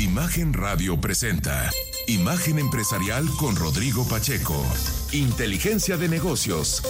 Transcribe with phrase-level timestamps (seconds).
[0.00, 1.68] Imagen Radio presenta
[2.06, 4.54] Imagen Empresarial con Rodrigo Pacheco.
[5.12, 6.80] Inteligencia de negocios.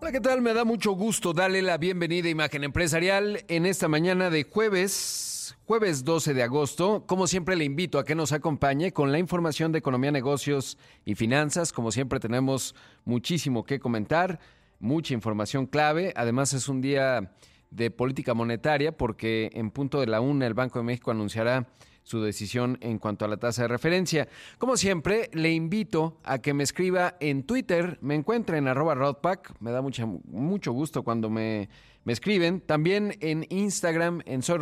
[0.00, 0.42] Hola, ¿qué tal?
[0.42, 5.56] Me da mucho gusto darle la bienvenida a Imagen Empresarial en esta mañana de jueves,
[5.64, 7.02] jueves 12 de agosto.
[7.04, 11.16] Como siempre le invito a que nos acompañe con la información de economía, negocios y
[11.16, 11.72] finanzas.
[11.72, 14.38] Como siempre tenemos muchísimo que comentar,
[14.78, 16.12] mucha información clave.
[16.16, 17.32] Además es un día
[17.70, 21.68] de política monetaria porque en punto de la una el Banco de México anunciará
[22.08, 24.28] su decisión en cuanto a la tasa de referencia.
[24.56, 29.60] Como siempre, le invito a que me escriba en Twitter, me encuentre en arroba Rodpack,
[29.60, 31.68] me da mucho, mucho gusto cuando me,
[32.04, 32.62] me escriben.
[32.62, 34.56] También en Instagram, en Soy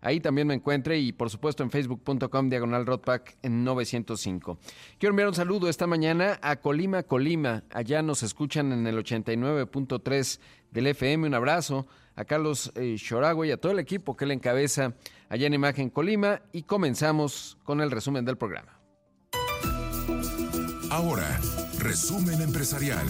[0.00, 4.58] ahí también me encuentre y por supuesto en facebook.com diagonal Rodpack en 905.
[4.98, 7.64] Quiero enviar un saludo esta mañana a Colima, Colima.
[7.70, 11.28] Allá nos escuchan en el 89.3 del FM.
[11.28, 14.94] Un abrazo a Carlos eh, Choragua y a todo el equipo que le encabeza
[15.28, 18.80] allá en Imagen Colima y comenzamos con el resumen del programa.
[20.90, 21.38] Ahora,
[21.78, 23.06] resumen empresarial.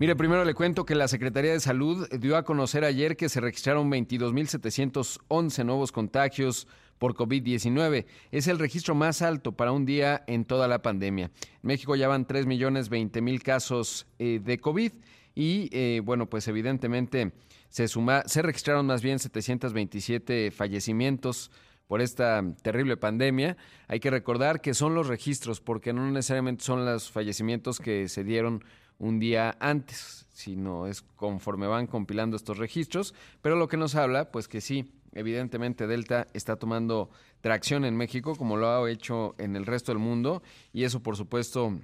[0.00, 3.40] Mire, primero le cuento que la Secretaría de Salud dio a conocer ayer que se
[3.40, 6.68] registraron 22.711 nuevos contagios
[6.98, 8.06] por COVID-19.
[8.30, 11.32] Es el registro más alto para un día en toda la pandemia.
[11.42, 14.92] En México ya van 3.020.000 casos eh, de COVID
[15.34, 17.32] y, eh, bueno, pues evidentemente
[17.68, 21.50] se, suma, se registraron más bien 727 fallecimientos
[21.88, 23.56] por esta terrible pandemia.
[23.88, 28.22] Hay que recordar que son los registros, porque no necesariamente son los fallecimientos que se
[28.22, 28.62] dieron
[28.98, 34.30] un día antes, sino es conforme van compilando estos registros, pero lo que nos habla,
[34.30, 37.10] pues que sí, evidentemente Delta está tomando
[37.40, 41.16] tracción en México como lo ha hecho en el resto del mundo y eso por
[41.16, 41.78] supuesto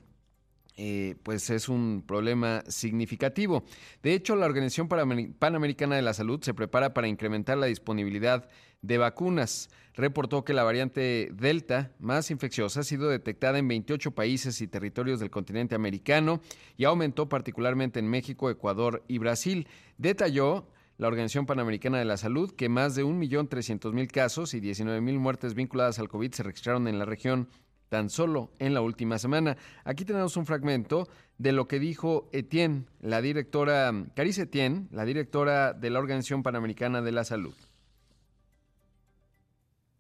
[0.76, 3.62] eh, pues es un problema significativo.
[4.02, 8.48] De hecho, la Organización Panamericana de la Salud se prepara para incrementar la disponibilidad
[8.82, 9.70] de vacunas.
[9.96, 15.20] Reportó que la variante Delta, más infecciosa, ha sido detectada en 28 países y territorios
[15.20, 16.40] del continente americano
[16.76, 19.68] y aumentó particularmente en México, Ecuador y Brasil.
[19.96, 20.66] Detalló
[20.98, 26.00] la Organización Panamericana de la Salud que más de 1.300.000 casos y 19.000 muertes vinculadas
[26.00, 27.48] al COVID se registraron en la región
[27.88, 29.56] tan solo en la última semana.
[29.84, 35.72] Aquí tenemos un fragmento de lo que dijo Etienne, la directora, Carice Etienne, la directora
[35.72, 37.54] de la Organización Panamericana de la Salud.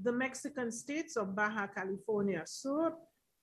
[0.04, 2.92] The Mexican states of Baja California Sur,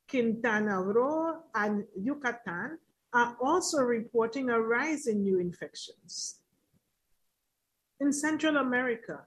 [0.08, 2.78] Quintana Roo, and Yucatan
[3.12, 6.42] are also reporting a rise in new infections.
[8.00, 9.22] In Central America,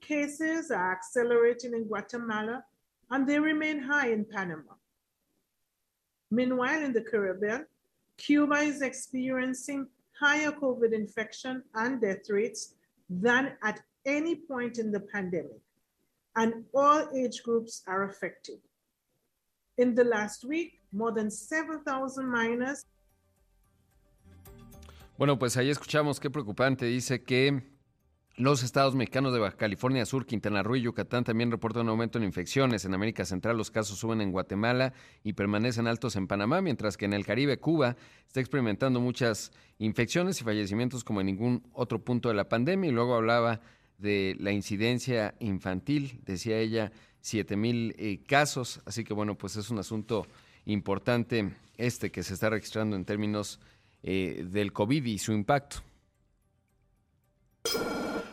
[0.00, 2.64] cases are accelerating in Guatemala
[3.10, 4.74] and they remain high in Panama.
[6.30, 7.66] Meanwhile, in the Caribbean,
[8.16, 9.88] Cuba is experiencing
[10.20, 12.74] higher COVID infection and death rates
[13.08, 15.60] than at any point in the pandemic,
[16.36, 18.60] and all age groups are affected.
[19.78, 22.84] In the last week, more than 7,000 minors.
[25.18, 26.86] Bueno, pues ahí escuchamos qué preocupante.
[26.86, 27.62] Dice que
[28.40, 32.16] Los estados mexicanos de Baja California Sur, Quintana Roo y Yucatán también reportan un aumento
[32.16, 32.86] en infecciones.
[32.86, 37.04] En América Central los casos suben en Guatemala y permanecen altos en Panamá, mientras que
[37.04, 37.96] en el Caribe, Cuba,
[38.26, 42.88] está experimentando muchas infecciones y fallecimientos como en ningún otro punto de la pandemia.
[42.88, 43.60] Y luego hablaba
[44.00, 48.80] de la incidencia infantil, decía ella, 7 mil eh, casos.
[48.86, 50.26] Así que bueno, pues es un asunto
[50.66, 53.60] importante este que se está registrando en términos
[54.02, 55.78] eh, del COVID y su impacto.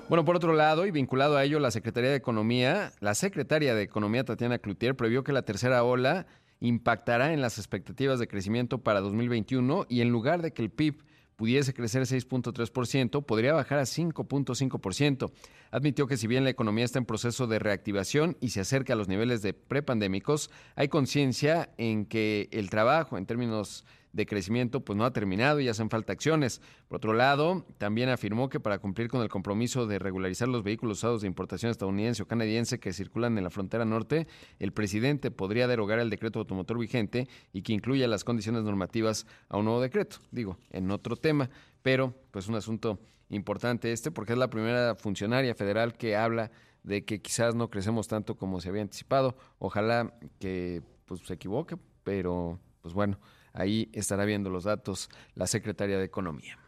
[0.10, 3.84] Bueno, por otro lado, y vinculado a ello, la Secretaría de Economía, la secretaria de
[3.84, 6.28] Economía, Tatiana Cloutier, previó que la tercera ola
[6.62, 11.04] impactará en las expectativas de crecimiento para 2021 y en lugar de que el PIB
[11.38, 15.32] pudiese crecer 6.3%, podría bajar a 5.5%.
[15.72, 18.96] Admitió que si bien la economía está en proceso de reactivación y se acerca a
[18.96, 23.86] los niveles de prepandémicos, hay conciencia en que el trabajo en términos
[24.18, 26.60] de crecimiento pues no ha terminado y hacen falta acciones.
[26.88, 30.98] Por otro lado, también afirmó que para cumplir con el compromiso de regularizar los vehículos
[30.98, 34.28] usados de importación estadounidense o canadiense que circulan en la frontera norte,
[34.58, 39.58] el presidente podría derogar el decreto automotor vigente y que incluya las condiciones normativas a
[39.58, 40.18] un nuevo decreto.
[40.32, 41.52] Digo, en otro tema,
[41.84, 43.00] pero pues un asunto
[43.30, 46.50] importante este porque es la primera funcionaria federal que habla
[46.82, 49.38] de que quizás no crecemos tanto como se había anticipado.
[49.60, 53.20] Ojalá que pues se equivoque, pero pues bueno,
[53.58, 56.60] Ahí estará viendo los datos la secretaria de Economía.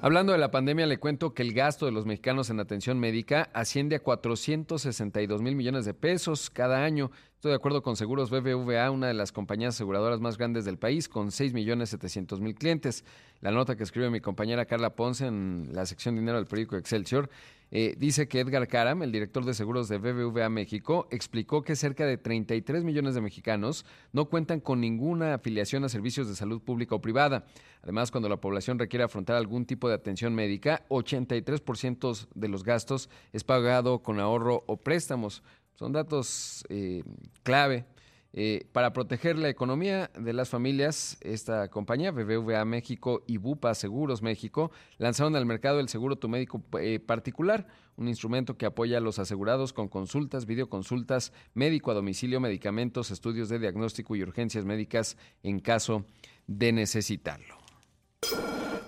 [0.00, 3.50] Hablando de la pandemia, le cuento que el gasto de los mexicanos en atención médica
[3.52, 7.10] asciende a 462 mil millones de pesos cada año.
[7.34, 11.08] Estoy de acuerdo con Seguros BBVA, una de las compañías aseguradoras más grandes del país,
[11.08, 13.04] con 6 millones 700 mil clientes.
[13.40, 17.28] La nota que escribe mi compañera Carla Ponce en la sección dinero del periódico Excelsior
[17.74, 22.04] eh, dice que Edgar Karam, el director de seguros de BBVA México, explicó que cerca
[22.04, 26.94] de 33 millones de mexicanos no cuentan con ninguna afiliación a servicios de salud pública
[26.94, 27.46] o privada.
[27.82, 33.08] Además, cuando la población requiere afrontar algún tipo de atención médica, 83% de los gastos
[33.32, 35.42] es pagado con ahorro o préstamos.
[35.74, 37.02] Son datos eh,
[37.42, 37.86] clave
[38.34, 44.22] eh, para proteger la economía de las familias, esta compañía, BBVA México y Bupa Seguros
[44.22, 49.02] México, lanzaron al mercado el seguro tu médico eh, particular, un instrumento que apoya a
[49.02, 55.18] los asegurados con consultas, videoconsultas, médico a domicilio, medicamentos, estudios de diagnóstico y urgencias médicas
[55.42, 56.06] en caso
[56.46, 57.58] de necesitarlo.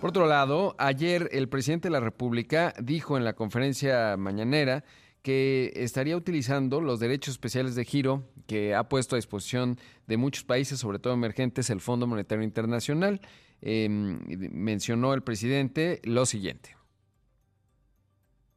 [0.01, 4.85] Por otro lado, ayer el presidente de la República dijo en la conferencia mañanera
[5.25, 10.45] que estaría utilizando los derechos especiales de giro que ha puesto a disposición de muchos
[10.45, 13.23] países, sobre todo emergentes, el Fondo Monetario Internacional.
[13.63, 14.21] Em,
[14.53, 16.77] mencionó el presidente lo siguiente.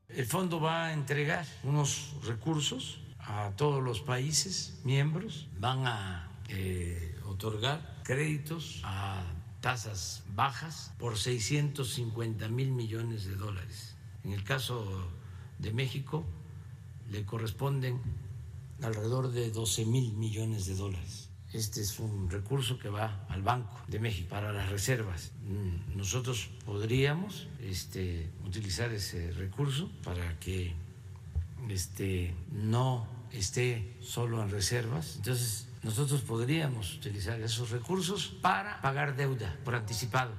[0.10, 7.16] El fondo va a entregar unos recursos a todos los países miembros, van a eh,
[7.26, 9.24] otorgar créditos a
[9.62, 13.96] tasas bajas por 650 mil millones de dólares.
[14.26, 15.08] En el caso
[15.60, 16.26] de México,
[17.12, 18.02] le corresponden
[18.82, 21.30] alrededor de 12 mil millones de dólares.
[21.54, 25.32] Este es un recurso que va al Banco de México para las reservas.
[25.44, 30.74] Mm, nosotros podríamos este, utilizar ese recurso para que
[31.70, 35.16] este, no esté solo en reservas.
[35.18, 40.34] Entonces, nosotros podríamos utilizar esos recursos para pagar deuda por anticipado.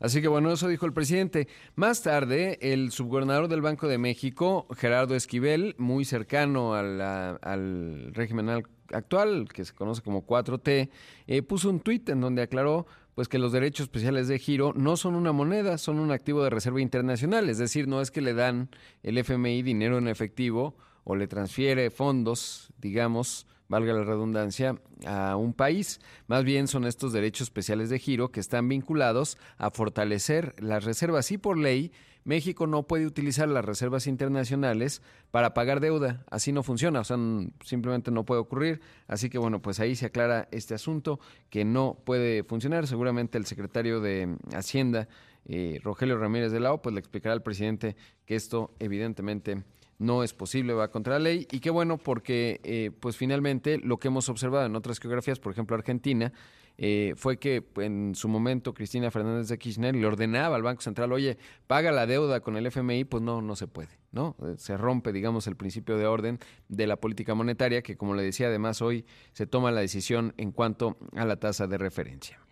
[0.00, 1.48] Así que bueno, eso dijo el presidente.
[1.74, 8.48] Más tarde, el subgobernador del Banco de México, Gerardo Esquivel, muy cercano al régimen
[8.92, 10.90] actual, que se conoce como 4T,
[11.26, 14.98] eh, puso un tuit en donde aclaró pues que los derechos especiales de giro no
[14.98, 18.34] son una moneda, son un activo de reserva internacional, es decir, no es que le
[18.34, 18.68] dan
[19.02, 24.76] el FMI dinero en efectivo o le transfiere fondos, digamos, valga la redundancia,
[25.06, 26.00] a un país.
[26.26, 31.30] Más bien son estos derechos especiales de giro que están vinculados a fortalecer las reservas
[31.30, 31.92] y por ley
[32.26, 36.24] México no puede utilizar las reservas internacionales para pagar deuda.
[36.28, 37.16] Así no funciona, o sea,
[37.64, 38.80] simplemente no puede ocurrir.
[39.06, 41.20] Así que bueno, pues ahí se aclara este asunto
[41.50, 42.88] que no puede funcionar.
[42.88, 45.08] Seguramente el secretario de Hacienda,
[45.44, 49.62] eh, Rogelio Ramírez de la O, pues le explicará al presidente que esto evidentemente
[49.98, 51.46] no es posible, va contra la ley.
[51.50, 55.52] Y qué bueno, porque eh, pues finalmente lo que hemos observado en otras geografías, por
[55.52, 56.32] ejemplo Argentina,
[56.78, 61.12] eh, fue que en su momento Cristina Fernández de Kirchner le ordenaba al Banco Central,
[61.12, 64.36] oye, paga la deuda con el FMI, pues no, no se puede, ¿no?
[64.42, 66.38] Eh, se rompe, digamos, el principio de orden
[66.68, 70.52] de la política monetaria, que como le decía, además hoy se toma la decisión en
[70.52, 72.45] cuanto a la tasa de referencia.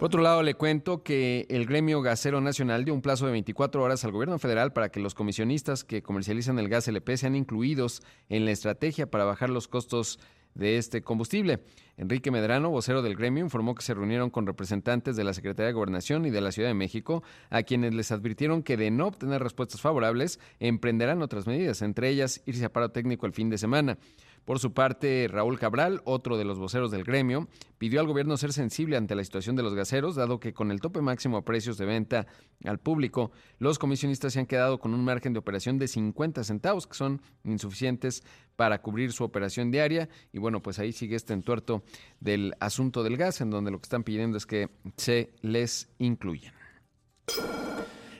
[0.00, 3.82] Por otro lado, le cuento que el gremio gasero nacional dio un plazo de 24
[3.82, 8.02] horas al gobierno federal para que los comisionistas que comercializan el gas LP sean incluidos
[8.30, 10.18] en la estrategia para bajar los costos
[10.54, 11.60] de este combustible.
[11.96, 15.74] Enrique Medrano, vocero del gremio, informó que se reunieron con representantes de la Secretaría de
[15.74, 19.42] Gobernación y de la Ciudad de México, a quienes les advirtieron que de no obtener
[19.42, 23.98] respuestas favorables, emprenderán otras medidas, entre ellas irse a paro técnico el fin de semana.
[24.44, 27.48] Por su parte, Raúl Cabral, otro de los voceros del gremio,
[27.78, 30.80] pidió al gobierno ser sensible ante la situación de los gaseros, dado que con el
[30.80, 32.26] tope máximo a precios de venta
[32.64, 36.86] al público, los comisionistas se han quedado con un margen de operación de 50 centavos,
[36.86, 38.24] que son insuficientes
[38.56, 40.08] para cubrir su operación diaria.
[40.32, 41.82] Y bueno, pues ahí sigue este entuerto
[42.18, 46.54] del asunto del gas, en donde lo que están pidiendo es que se les incluyan.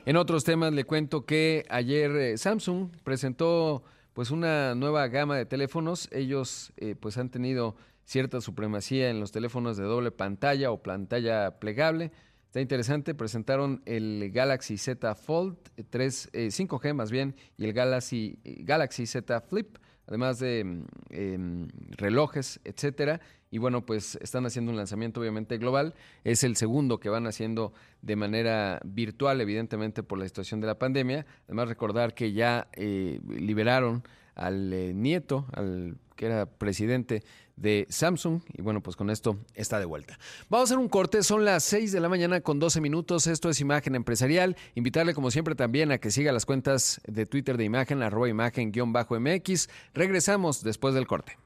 [0.07, 5.47] En otros temas le cuento que ayer eh, Samsung presentó pues una nueva gama de
[5.47, 6.09] teléfonos.
[6.13, 11.59] Ellos eh, pues han tenido cierta supremacía en los teléfonos de doble pantalla o pantalla
[11.59, 12.13] plegable.
[12.47, 15.57] Está interesante, presentaron el Galaxy Z Fold
[15.89, 19.77] 3, 5G eh, más bien, y el Galaxy, Galaxy Z Flip,
[20.09, 23.21] además de mm, em, relojes, etcétera.
[23.51, 25.95] Y bueno, pues están haciendo un lanzamiento obviamente global.
[26.23, 30.79] Es el segundo que van haciendo de manera virtual, evidentemente por la situación de la
[30.79, 31.27] pandemia.
[31.47, 34.05] Además recordar que ya eh, liberaron
[34.37, 37.25] al eh, nieto, al que era presidente
[37.57, 38.43] de Samsung.
[38.53, 40.19] Y bueno, pues con esto está de vuelta.
[40.49, 43.27] Vamos a hacer un corte, son las 6 de la mañana con 12 minutos.
[43.27, 44.57] Esto es Imagen Empresarial.
[44.75, 49.69] Invitarle como siempre también a que siga las cuentas de Twitter de Imagen, arroba imagen-mx.
[49.95, 51.37] Regresamos después del corte.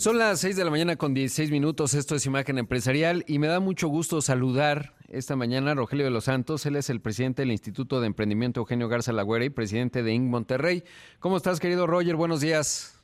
[0.00, 3.48] Son las 6 de la mañana con 16 minutos, esto es Imagen Empresarial y me
[3.48, 7.42] da mucho gusto saludar esta mañana a Rogelio de los Santos, él es el presidente
[7.42, 10.30] del Instituto de Emprendimiento Eugenio Garza Lagüera y presidente de Inc.
[10.30, 10.84] Monterrey.
[11.18, 12.16] ¿Cómo estás querido Roger?
[12.16, 12.98] Buenos días.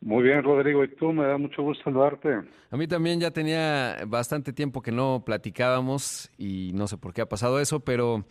[0.00, 2.28] Muy bien, Rodrigo, y tú, me da mucho gusto saludarte.
[2.70, 7.22] A mí también ya tenía bastante tiempo que no platicábamos y no sé por qué
[7.22, 8.26] ha pasado eso, pero,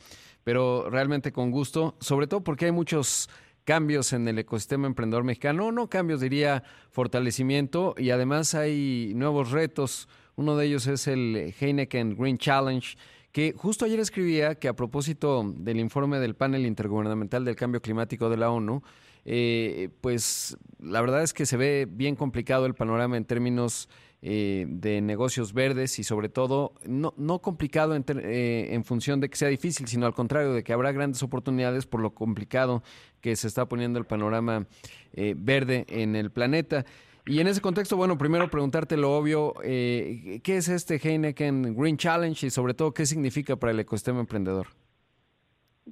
[0.45, 3.29] pero realmente con gusto, sobre todo porque hay muchos
[3.67, 10.07] cambios en el ecosistema emprendedor mexicano, no cambios, diría fortalecimiento, y además hay nuevos retos.
[10.37, 12.97] Uno de ellos es el Heineken Green Challenge,
[13.33, 18.29] que justo ayer escribía que a propósito del informe del panel intergubernamental del cambio climático
[18.29, 18.83] de la ONU,
[19.25, 23.89] eh, pues la verdad es que se ve bien complicado el panorama en términos
[24.23, 29.29] eh, de negocios verdes y sobre todo no, no complicado en, eh, en, función de
[29.29, 32.81] que sea difícil, sino al contrario, de que habrá grandes oportunidades por lo complicado
[33.21, 34.65] que se está poniendo el panorama
[35.13, 36.83] eh, verde en el planeta.
[37.27, 42.47] Y en ese contexto, bueno, primero preguntarte lo obvio, ¿qué es este Heineken Green Challenge
[42.47, 44.65] y sobre todo qué significa para el ecosistema emprendedor?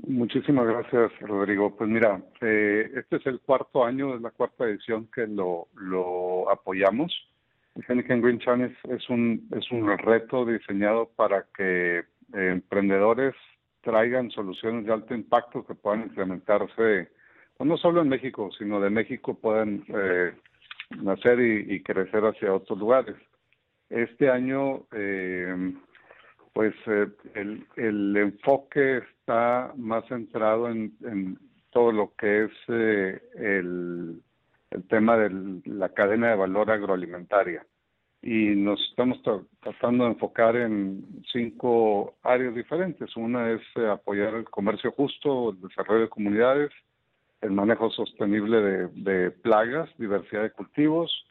[0.08, 1.75] Muchísimas gracias, Rodrigo.
[1.75, 7.13] Pues mira, este es el cuarto año, es la cuarta edición que lo, lo apoyamos.
[7.88, 12.03] Heineken Green Challenge es un, es un reto diseñado para que eh,
[12.34, 13.36] emprendedores
[13.82, 17.10] traigan soluciones de alto impacto que puedan implementarse,
[17.58, 20.34] pues, no solo en México, sino de México puedan eh,
[21.01, 23.15] nacer y, crecer hacia otros lugares.
[23.89, 25.74] Este año, eh,
[26.53, 31.38] pues el, el enfoque está más centrado en, en
[31.72, 34.22] todo lo que es el
[34.72, 37.65] el tema de la cadena de valor agroalimentaria.
[38.22, 39.22] Y nos estamos
[39.62, 43.15] tratando de enfocar en cinco áreas diferentes.
[43.15, 46.72] Una es eh, apoyar el comercio justo, el desarrollo de comunidades,
[47.41, 51.25] el manejo sostenible de, plagas, diversidad de cultivos,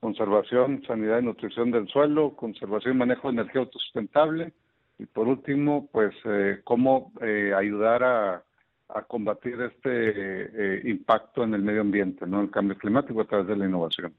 [0.00, 4.52] conservación, sanidad y nutrición del suelo, conservación y manejo de energía autosustentable,
[4.98, 8.42] y por último, pues eh, cómo eh, ayudar a
[8.88, 12.40] a combatir este eh, impacto en el medio ambiente, ¿no?
[12.40, 14.14] El cambio climático a través de la innovación.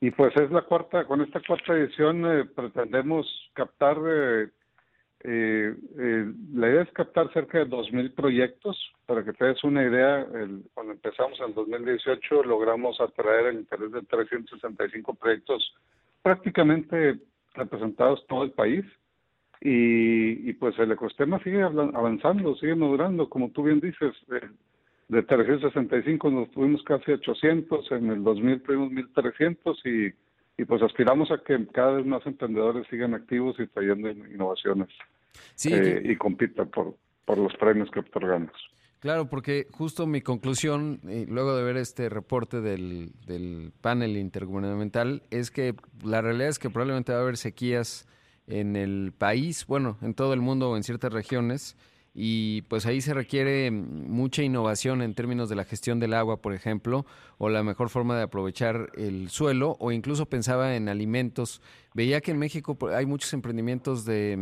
[0.00, 4.48] Y pues es la cuarta, con esta cuarta edición eh, pretendemos captar, eh,
[6.54, 8.92] la idea es captar cerca de 2.000 proyectos.
[9.06, 10.26] Para que te des una idea,
[10.74, 15.74] cuando empezamos en 2018 logramos atraer el interés de 365 proyectos
[16.22, 17.20] prácticamente
[17.54, 18.84] representados todo el país
[19.68, 24.14] y, pues el ecosistema sigue avanzando, sigue madurando, como tú bien dices,
[25.08, 30.06] de 365 nos tuvimos casi 800, en el 2000 tuvimos 1300 y,
[30.56, 34.88] y pues aspiramos a que cada vez más emprendedores sigan activos y trayendo innovaciones
[35.64, 36.94] eh, y compitan por,
[37.24, 38.52] por los premios que otorgamos.
[39.00, 45.22] Claro, porque justo mi conclusión, eh, luego de ver este reporte del, del panel intergubernamental,
[45.30, 48.06] es que la realidad es que probablemente va a haber sequías
[48.46, 51.76] en el país, bueno, en todo el mundo o en ciertas regiones,
[52.18, 56.54] y pues ahí se requiere mucha innovación en términos de la gestión del agua, por
[56.54, 57.04] ejemplo,
[57.36, 61.60] o la mejor forma de aprovechar el suelo, o incluso pensaba en alimentos.
[61.92, 64.34] Veía que en México pues, hay muchos emprendimientos de,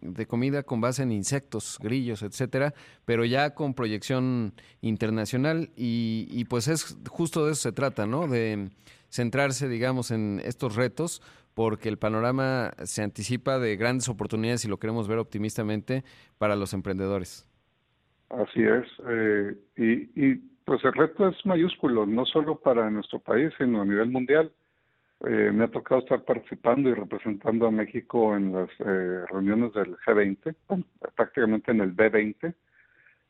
[0.00, 2.72] de comida con base en insectos, grillos, etcétera,
[3.04, 8.26] pero ya con proyección internacional, y, y pues es justo de eso se trata, ¿no?
[8.26, 8.70] De
[9.10, 11.20] centrarse, digamos, en estos retos
[11.58, 16.04] porque el panorama se anticipa de grandes oportunidades y lo queremos ver optimistamente
[16.38, 17.50] para los emprendedores.
[18.30, 23.80] Así es, eh, y, pues el reto es mayúsculo, no solo para nuestro país, sino
[23.80, 24.52] a nivel mundial.
[25.26, 29.96] Eh, me ha tocado estar participando y representando a México en las eh, reuniones del
[29.96, 30.54] G20,
[31.16, 32.54] prácticamente en el B20,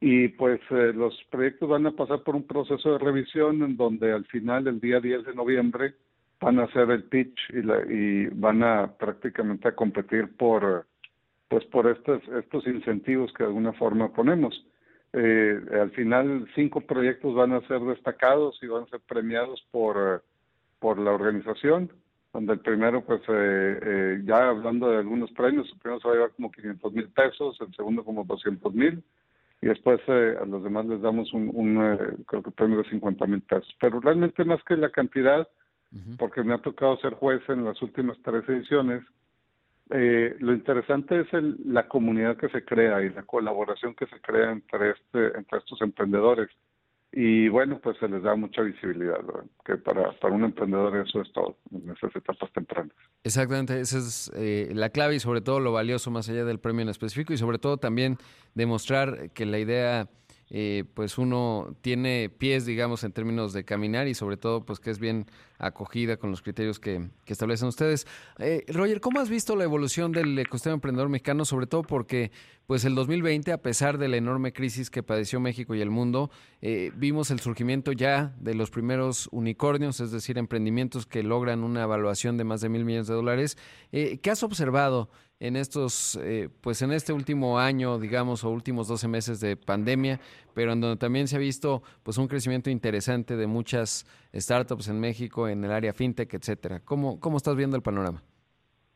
[0.00, 4.10] Y pues eh, los proyectos van a pasar por un proceso de revisión en donde
[4.10, 5.94] al final, el día 10 de noviembre,
[6.40, 10.84] van a hacer el pitch y, la, y van a prácticamente a competir por
[11.52, 14.54] pues por estos, estos incentivos que de alguna forma ponemos.
[15.12, 20.24] eh, al final cinco proyectos van a ser destacados y van a ser premiados por,
[20.78, 21.92] por la organización,
[22.32, 26.14] donde el primero, pues eh, eh, ya hablando de algunos premios, el primero se va
[26.14, 29.04] a llevar como 500 mil pesos, el segundo como 200 mil,
[29.60, 33.42] y después a los demás les damos un, un creo que premio de 50 mil
[33.42, 33.76] pesos.
[33.78, 35.46] Pero realmente más que la cantidad,
[36.16, 39.04] porque me ha tocado ser juez en las últimas tres ediciones,
[39.92, 44.20] eh, lo interesante es el, la comunidad que se crea y la colaboración que se
[44.20, 46.48] crea entre, este, entre estos emprendedores.
[47.14, 49.18] Y bueno, pues se les da mucha visibilidad,
[49.66, 52.96] que para, para un emprendedor eso es todo en esas etapas tempranas.
[53.22, 56.80] Exactamente, esa es eh, la clave y sobre todo lo valioso más allá del premio
[56.82, 58.16] en específico y sobre todo también
[58.54, 60.08] demostrar que la idea
[60.54, 64.90] eh, pues uno tiene pies, digamos, en términos de caminar y sobre todo, pues que
[64.90, 65.24] es bien
[65.56, 68.06] acogida con los criterios que, establecen ustedes.
[68.38, 71.46] Eh, Roger, ¿cómo has visto la evolución del ecosistema emprendedor mexicano?
[71.46, 72.32] Sobre todo porque,
[72.66, 76.30] pues el 2020, a pesar de la enorme crisis que padeció México y el mundo,
[76.60, 81.84] eh, vimos el surgimiento ya de los primeros unicornios, es decir, emprendimientos que logran una
[81.84, 83.56] evaluación de más de mil millones de dólares.
[83.90, 85.08] ¿Qué has observado?
[85.42, 90.20] En estos, eh, pues en este último año, digamos, o últimos 12 meses de pandemia,
[90.54, 95.00] pero en donde también se ha visto pues un crecimiento interesante de muchas startups en
[95.00, 96.80] México, en el área fintech, etcétera.
[96.84, 98.22] ¿Cómo, cómo estás viendo el panorama?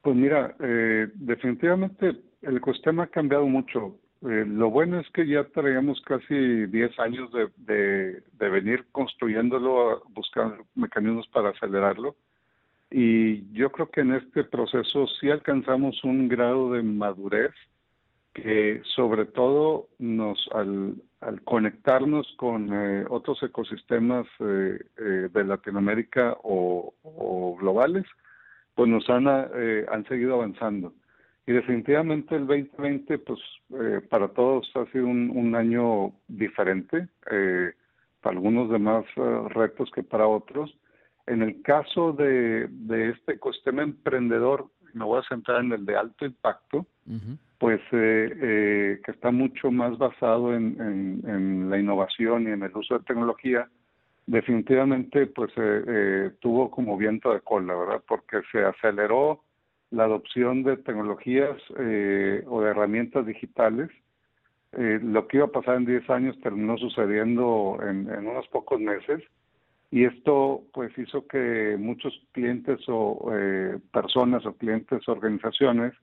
[0.03, 3.99] Pues mira, eh, definitivamente el ecosistema ha cambiado mucho.
[4.23, 10.05] Eh, lo bueno es que ya traíamos casi 10 años de, de, de venir construyéndolo,
[10.11, 12.15] buscando mecanismos para acelerarlo
[12.91, 17.53] y yo creo que en este proceso sí alcanzamos un grado de madurez
[18.37, 21.01] que sobre todo nos al,
[21.45, 26.93] conectarnos con eh, otros ecosistemas eh, eh, de Latinoamérica o,
[27.59, 28.05] globales,
[28.75, 30.93] pues nos han, han seguido avanzando.
[31.47, 33.41] Y definitivamente el 2020, pues
[34.11, 39.07] para todos ha sido un, un año diferente, para algunos de más
[39.55, 40.77] retos que para otros,
[41.27, 42.69] en el caso de,
[43.11, 46.87] este ecosistema emprendedor, me voy a centrar en el de alto impacto,
[47.59, 52.99] pues eh, eh, que está mucho más basado en, la innovación y en el uso
[52.99, 53.69] de tecnología,
[54.27, 58.03] definitivamente pues eh, tuvo como viento de cola, ¿verdad?
[58.07, 59.43] Porque se aceleró
[59.91, 63.91] la adopción de tecnologías o de herramientas digitales.
[64.73, 69.23] lo que iba a pasar en 10 años terminó sucediendo en unos pocos meses
[69.91, 75.95] y esto pues hizo que muchos clientes o eh, personas o clientes organizaciones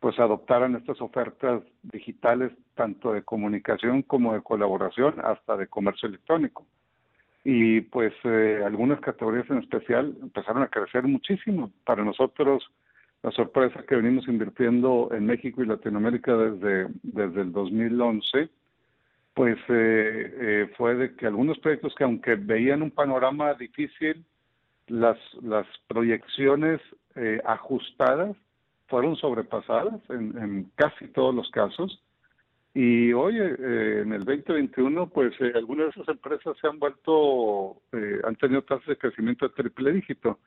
[0.00, 6.66] pues adoptaran estas ofertas digitales tanto de comunicación como de colaboración hasta de comercio electrónico.
[7.42, 11.70] Y pues eh, algunas categorías en especial empezaron a crecer muchísimo.
[11.86, 12.70] Para nosotros
[13.22, 18.50] la sorpresa que venimos invirtiendo en México y Latinoamérica desde desde el 2011
[19.34, 24.24] pues eh, eh, fue de que algunos proyectos que aunque veían un panorama difícil,
[24.86, 26.80] las, las proyecciones
[27.16, 28.36] eh, ajustadas
[28.86, 32.00] fueron sobrepasadas en, en, casi todos los casos.
[32.76, 37.76] Y hoy, en el 2021, pues algunas de esas empresas se han vuelto,
[38.24, 40.40] han tenido tasas de crecimiento de triple dígito.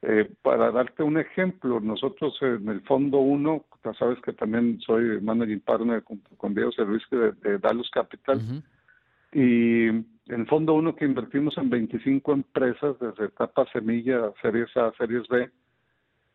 [0.00, 5.20] Eh, para darte un ejemplo, nosotros en el Fondo 1, ya sabes que también soy
[5.20, 8.40] managing partner con, con Diego Servicio de, de, Dallas Capital,
[9.32, 15.26] y en Fondo 1 que invertimos en 25 empresas desde etapa semilla, series A, series
[15.28, 15.50] B,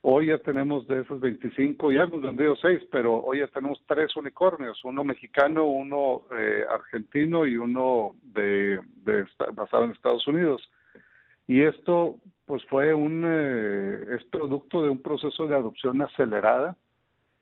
[0.01, 4.15] hoy ya tenemos de esos 25, ya hemos vendido 6, pero hoy ya tenemos tres
[4.15, 10.61] unicornios, uno mexicano, uno eh, argentino y uno de, de, basado en Estados Unidos.
[11.47, 16.75] Y esto pues fue un eh, es producto de un proceso de adopción acelerada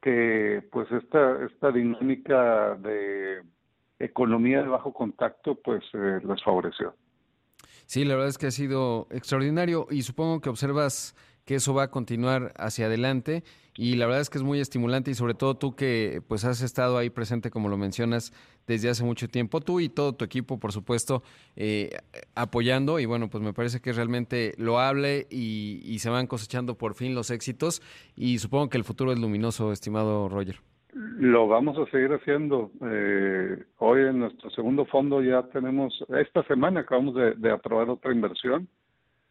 [0.01, 3.41] que pues esta esta dinámica de
[3.99, 6.95] economía de bajo contacto pues eh, les favoreció.
[7.85, 11.15] Sí, la verdad es que ha sido extraordinario y supongo que observas
[11.55, 13.43] eso va a continuar hacia adelante
[13.75, 16.61] y la verdad es que es muy estimulante y sobre todo tú que pues has
[16.61, 18.33] estado ahí presente como lo mencionas
[18.67, 21.23] desde hace mucho tiempo, tú y todo tu equipo por supuesto
[21.55, 21.89] eh,
[22.35, 26.95] apoyando y bueno pues me parece que realmente lo hable y, se van cosechando por
[26.95, 27.81] fin los éxitos
[28.15, 30.55] y supongo que el futuro es luminoso, estimado Roger.
[30.93, 32.71] Lo vamos a seguir haciendo.
[32.83, 38.67] Eh, hoy en nuestro segundo fondo ya tenemos, esta semana acabamos de aprobar otra inversión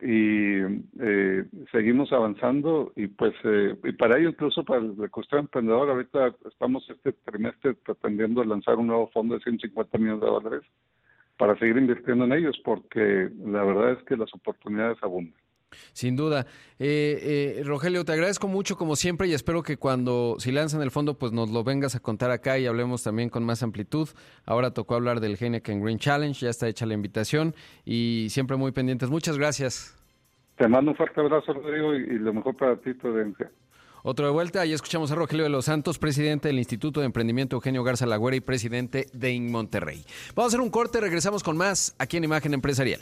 [0.03, 0.61] y
[1.01, 6.35] eh, seguimos avanzando y pues eh, y para ello incluso para el ecosistema emprendedor ahorita
[6.49, 10.63] estamos este trimestre pretendiendo lanzar un nuevo fondo de 150 millones de dólares
[11.37, 15.35] para seguir invirtiendo en ellos porque la verdad es que las oportunidades abundan.
[15.93, 16.47] Sin duda.
[16.79, 20.91] Eh, eh, Rogelio, te agradezco mucho como siempre y espero que cuando, si lanzan el
[20.91, 24.09] fondo, pues nos lo vengas a contar acá y hablemos también con más amplitud.
[24.47, 27.55] Ahora tocó hablar del Heineken Green Challenge, ya está hecha la invitación
[27.85, 29.11] y siempre muy pendientes.
[29.11, 29.97] Muchas gracias.
[30.57, 33.51] Te mando un fuerte abrazo, Rodrigo, y, lo mejor para ti, Prudencia.
[34.03, 37.57] Otro de vuelta, y escuchamos a Rogelio de los Santos, presidente del Instituto de Emprendimiento
[37.57, 40.05] Eugenio Garza Lagüera y presidente de Monterrey.
[40.35, 43.01] Vamos a hacer un corte, regresamos con más aquí en Imagen Empresarial.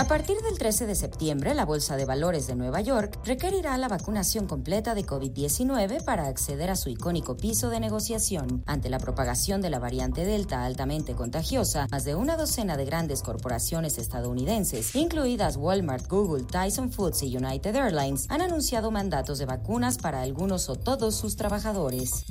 [0.00, 3.86] A partir del 13 de septiembre, la Bolsa de Valores de Nueva York requerirá la
[3.86, 8.64] vacunación completa de COVID-19 para acceder a su icónico piso de negociación.
[8.64, 13.22] Ante la propagación de la variante Delta altamente contagiosa, más de una docena de grandes
[13.22, 19.98] corporaciones estadounidenses, incluidas Walmart, Google, Tyson Foods y United Airlines, han anunciado mandatos de vacunas
[19.98, 22.24] para algunos o todos sus trabajadores.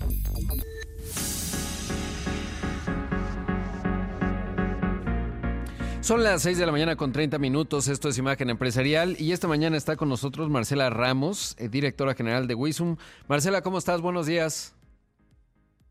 [6.02, 9.48] Son las 6 de la mañana con 30 minutos, esto es Imagen Empresarial y esta
[9.48, 12.96] mañana está con nosotros Marcela Ramos, eh, directora general de Wisum.
[13.28, 14.02] Marcela, ¿cómo estás?
[14.02, 14.76] Buenos días.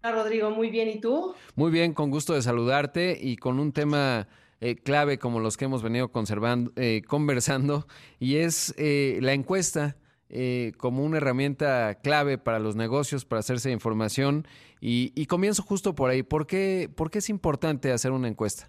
[0.03, 1.35] Hola Rodrigo, muy bien, ¿y tú?
[1.55, 4.27] Muy bien, con gusto de saludarte y con un tema
[4.61, 7.87] eh, clave como los que hemos venido conservando, eh, conversando
[8.19, 9.97] y es la encuesta.
[10.79, 14.47] como una herramienta clave para los negocios, para hacerse información.
[14.81, 16.23] Y, y comienzo justo por ahí.
[16.23, 18.69] ¿Por qué, ¿Por qué es importante hacer una encuesta?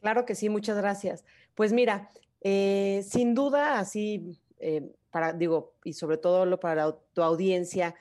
[0.00, 1.24] Claro que sí, muchas gracias.
[1.54, 7.94] Pues mira, eh, sin duda, así, eh, para, digo, y sobre todo para tu audiencia,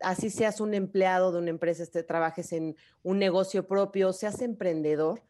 [0.00, 5.22] así seas un empleado de una empresa, este, trabajes en un negocio propio, seas emprendedor,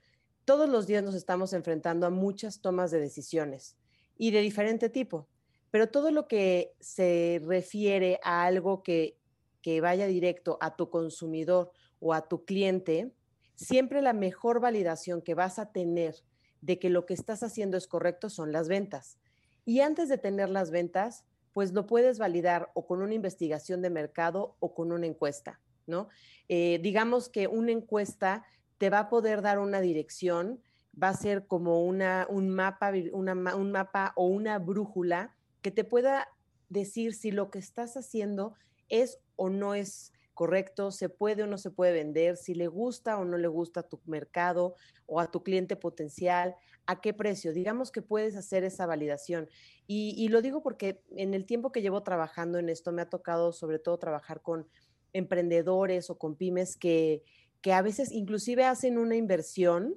[0.44, 3.76] todos los días nos estamos enfrentando a muchas tomas de decisiones
[4.16, 5.28] y de diferente tipo.
[5.70, 9.18] Pero todo lo que se refiere a algo que,
[9.61, 13.12] que vaya directo a tu consumidor o a tu cliente,
[13.58, 16.14] siempre la mejor validación que vas a tener
[16.60, 19.18] de que lo que estás haciendo es correcto son las ventas.
[19.64, 23.90] Y antes de tener las ventas, pues lo puedes validar o con una investigación de
[23.90, 26.08] mercado o con una encuesta, ¿no?
[26.48, 28.44] Eh, digamos que una encuesta
[28.78, 30.62] te va a poder dar una dirección,
[31.00, 36.28] va a ser como una, un, mapa, un mapa o una brújula que te pueda
[36.68, 38.54] decir si lo que estás haciendo
[38.88, 43.18] es o no es correcto, se puede o no se puede vender, si le gusta
[43.18, 46.55] o no le gusta a tu mercado o a tu cliente potencial,
[46.87, 47.53] a qué precio.
[47.53, 49.48] Digamos que puedes hacer esa validación.
[49.88, 53.53] Y, lo digo porque en el tiempo que llevo trabajando en esto me ha tocado
[53.53, 54.68] sobre todo trabajar con
[55.12, 57.24] emprendedores o con pymes que,
[57.61, 59.96] que a veces inclusive hacen una inversión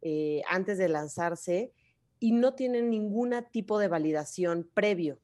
[0.00, 1.74] eh, antes de lanzarse
[2.18, 5.18] y no tienen ningún tipo de validación previo.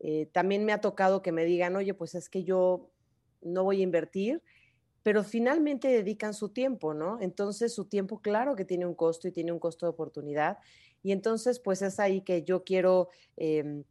[0.00, 2.90] Eh, también me ha tocado que me digan, oye, pues es que yo
[3.44, 4.42] no voy a invertir,
[5.04, 7.18] pero finalmente dedican su tiempo, ¿no?
[7.20, 10.58] Entonces su tiempo, claro que tiene un costo y tiene un costo de oportunidad.
[11.02, 13.84] Y entonces, pues es ahí que yo quiero, em,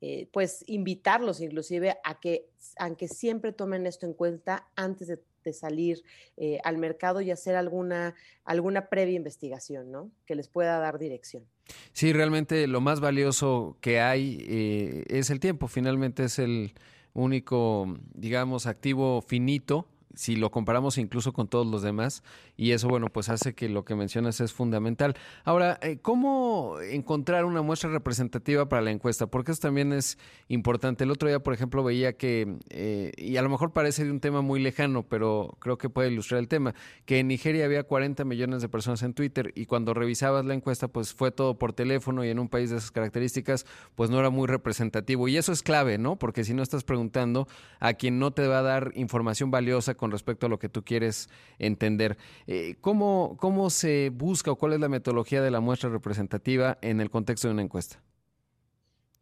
[0.00, 6.02] eh, pues, invitarlos inclusive a que, aunque siempre tomen esto en cuenta antes de, salir
[6.36, 8.14] eh, al mercado y hacer alguna,
[8.44, 10.10] alguna previa investigación, ¿no?
[10.26, 11.46] Que les pueda dar dirección.
[11.94, 15.66] Sí, realmente lo más valioso que hay eh, es el tiempo.
[15.66, 16.74] Finalmente es el
[17.18, 22.22] único, digamos, activo finito si lo comparamos incluso con todos los demás,
[22.56, 25.14] y eso, bueno, pues hace que lo que mencionas es fundamental.
[25.44, 29.26] Ahora, eh, ¿cómo encontrar una muestra representativa para la encuesta?
[29.26, 30.18] Porque eso también es
[30.48, 31.04] importante.
[31.04, 34.20] El otro día, por ejemplo, veía que, eh, y a lo mejor parece de un
[34.20, 38.24] tema muy lejano, pero creo que puede ilustrar el tema, que en Nigeria había 40
[38.24, 42.24] millones de personas en Twitter, y cuando revisabas la encuesta, pues fue todo por teléfono,
[42.24, 45.28] y en un país de esas características, pues no era muy representativo.
[45.28, 46.16] Y eso es clave, ¿no?
[46.16, 47.46] Porque si no estás preguntando
[47.80, 50.82] a quien no te va a dar información valiosa con respecto a lo que tú
[50.82, 52.16] quieres entender.
[52.46, 57.02] Eh, ¿cómo, ¿Cómo se busca o cuál es la metodología de la muestra representativa en
[57.02, 58.02] el contexto de una encuesta?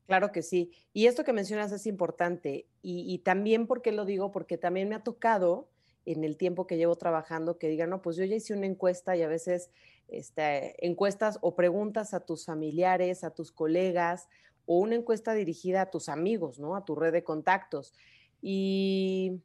[0.06, 0.70] Claro que sí.
[0.92, 2.66] Y esto que mencionas es importante.
[2.80, 4.30] Y, también, ¿por qué lo digo?
[4.30, 5.68] Porque también me ha tocado
[6.04, 9.16] en el tiempo que llevo trabajando que digan, no, pues yo ya hice una encuesta
[9.16, 9.70] y a veces
[10.06, 14.28] este, encuestas o preguntas a tus familiares, a tus colegas,
[14.66, 16.76] o una encuesta dirigida a tus amigos, ¿no?
[16.76, 17.92] A tu red de contactos.
[18.40, 19.40] Y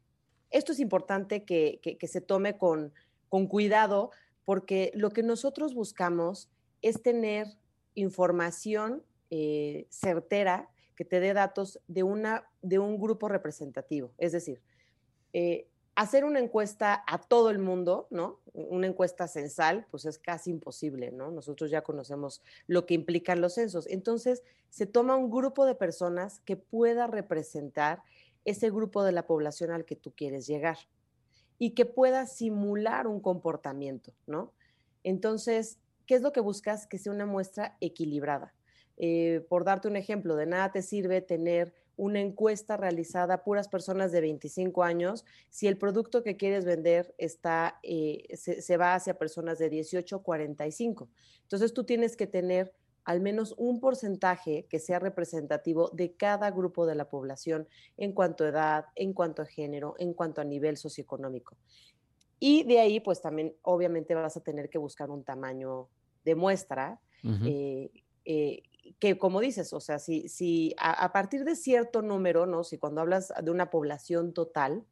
[0.52, 2.92] esto es importante que, se tome con,
[3.48, 4.10] cuidado
[4.44, 6.50] porque lo que nosotros buscamos
[6.82, 7.46] es tener
[7.94, 14.12] información eh, certera que te dé datos de, una, de un grupo representativo.
[14.18, 14.60] Es decir,
[15.32, 18.40] eh, hacer una encuesta a todo el mundo, ¿no?
[18.52, 21.30] Una encuesta censal, pues es casi imposible, ¿no?
[21.30, 23.86] Nosotros ya conocemos lo que implican los censos.
[23.88, 28.02] Entonces, se toma un grupo de personas que pueda representar
[28.44, 30.78] ese grupo de la población al que tú quieres llegar
[31.58, 34.52] y que pueda simular un comportamiento, ¿no?
[35.04, 36.86] Entonces, ¿qué es lo que buscas?
[36.86, 38.54] Que sea una muestra equilibrada.
[38.96, 43.68] Eh, por darte un ejemplo, de nada te sirve tener una encuesta realizada a puras
[43.68, 49.18] personas de 25 años si el producto que quieres vender está, eh, se, va hacia
[49.18, 51.08] personas de 18 a 45.
[51.42, 52.72] Entonces tú tienes que tener
[53.04, 58.44] al menos un porcentaje que sea representativo de cada grupo de la población en cuanto
[58.44, 61.56] a edad, en cuanto a género, en cuanto a nivel socioeconómico.
[62.38, 65.88] Y de ahí, pues también obviamente vas a tener que buscar un tamaño
[66.24, 67.00] de muestra
[68.98, 72.64] que como dices, o sea, si, si a, partir de cierto número, ¿no?
[72.64, 74.84] Si cuando hablas de una población total,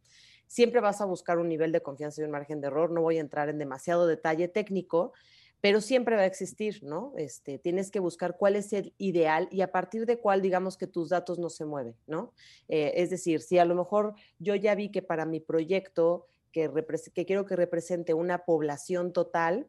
[0.47, 2.91] siempre vas a buscar un nivel de confianza y un margen de error.
[2.91, 5.13] No voy a entrar en demasiado detalle técnico,
[5.61, 7.13] pero siempre va a existir, ¿no?
[7.17, 10.87] Este, tienes que buscar cuál es el ideal y a partir de cuál, digamos, que
[10.87, 12.33] tus datos no se mueven, ¿no?
[12.69, 16.71] Eh, es decir, si a lo mejor yo ya vi que para mi proyecto que,
[17.15, 19.69] que quiero que represente una población total,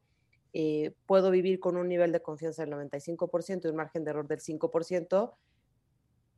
[0.53, 4.27] eh, puedo vivir con un nivel de confianza del 95% y un margen de error
[4.27, 5.33] del 5%,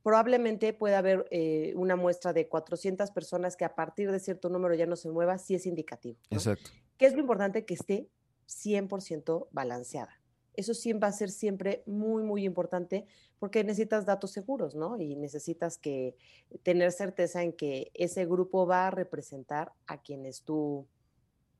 [0.02, 4.74] probablemente pueda haber eh, una muestra de 400 personas que a partir de cierto número
[4.74, 6.18] ya no se mueva, si es indicativo.
[6.30, 6.70] Exacto.
[6.98, 7.64] ¿Qué es lo importante?
[7.64, 8.08] Que esté
[8.46, 10.20] 100% balanceada.
[10.54, 13.06] Eso sí va a ser siempre muy, muy importante
[13.38, 14.96] porque necesitas datos seguros, ¿no?
[14.98, 16.16] Y necesitas que
[16.62, 20.86] tener certeza en que ese grupo va a representar a quienes tú,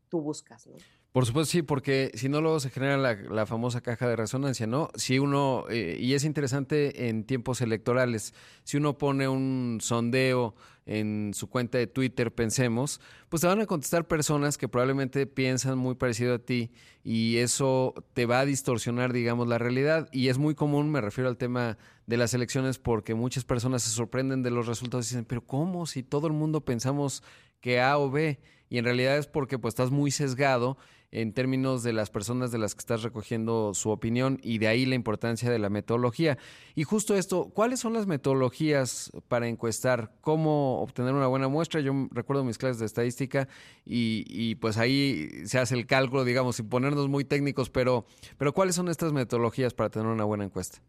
[0.08, 0.76] tú buscas, ¿no?
[1.14, 4.88] Por supuesto, sí, porque si no, luego se genera la, famosa caja de resonancia, ¿no?
[4.96, 11.30] Si uno, eh, y es interesante en tiempos electorales, si uno pone un sondeo en
[11.32, 15.94] su cuenta de Twitter, pensemos, pues te van a contestar personas que probablemente piensan muy
[15.94, 16.72] parecido a ti
[17.04, 20.08] y eso te va a distorsionar, digamos, la realidad.
[20.10, 23.90] Y es muy común, me refiero al tema de las elecciones, porque muchas personas se
[23.90, 25.86] sorprenden de los resultados y dicen, pero ¿cómo?
[25.86, 27.22] Si todo el mundo pensamos
[27.64, 30.76] que A o B, y en realidad es porque pues estás muy sesgado
[31.10, 34.84] en términos de las personas de las que estás recogiendo su opinión y de ahí
[34.84, 36.36] la importancia de la metodología.
[36.74, 40.12] Y justo esto, ¿cuáles son las metodologías para encuestar?
[40.20, 41.80] ¿Cómo obtener una buena muestra?
[41.80, 43.48] Yo recuerdo mis clases de estadística
[43.86, 48.04] y, pues ahí se hace el cálculo, digamos, sin ponernos muy técnicos, pero,
[48.36, 50.82] pero ¿cuáles son estas metodologías para tener una buena encuesta?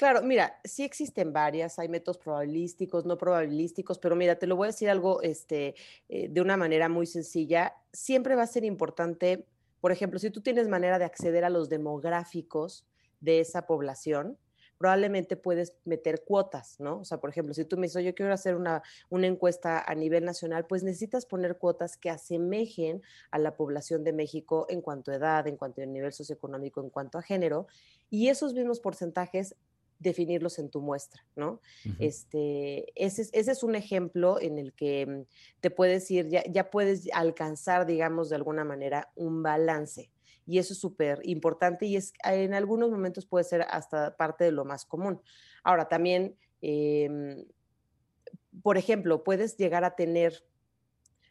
[0.00, 4.64] Claro, mira, sí existen varias, hay métodos probabilísticos, no probabilísticos, pero mira, te lo voy
[4.64, 5.74] a decir algo este,
[6.08, 7.74] eh, de una manera muy sencilla.
[7.92, 9.44] Siempre va a ser importante,
[9.82, 12.86] por ejemplo, si tú tienes manera de acceder a los demográficos
[13.20, 14.38] de esa población,
[14.78, 17.00] probablemente puedes meter cuotas, ¿no?
[17.00, 19.94] O sea, por ejemplo, si tú me dices, yo quiero hacer una, una encuesta a
[19.94, 25.12] nivel nacional, pues necesitas poner cuotas que asemejen a la población de México en cuanto
[25.12, 27.66] a edad, en cuanto a nivel socioeconómico, en cuanto a género,
[28.08, 29.56] y esos mismos porcentajes
[30.00, 31.60] definirlos en tu muestra, ¿no?
[31.98, 35.22] este, ese, es un ejemplo en el que mm,
[35.60, 40.10] te puedes ir, ya, ya puedes alcanzar, digamos, de alguna manera un balance.
[40.46, 44.52] Y eso es súper importante y es, en algunos momentos puede ser hasta parte de
[44.52, 45.20] lo más común.
[45.62, 47.44] Ahora, también, em,
[48.62, 50.44] por ejemplo, puedes llegar a tener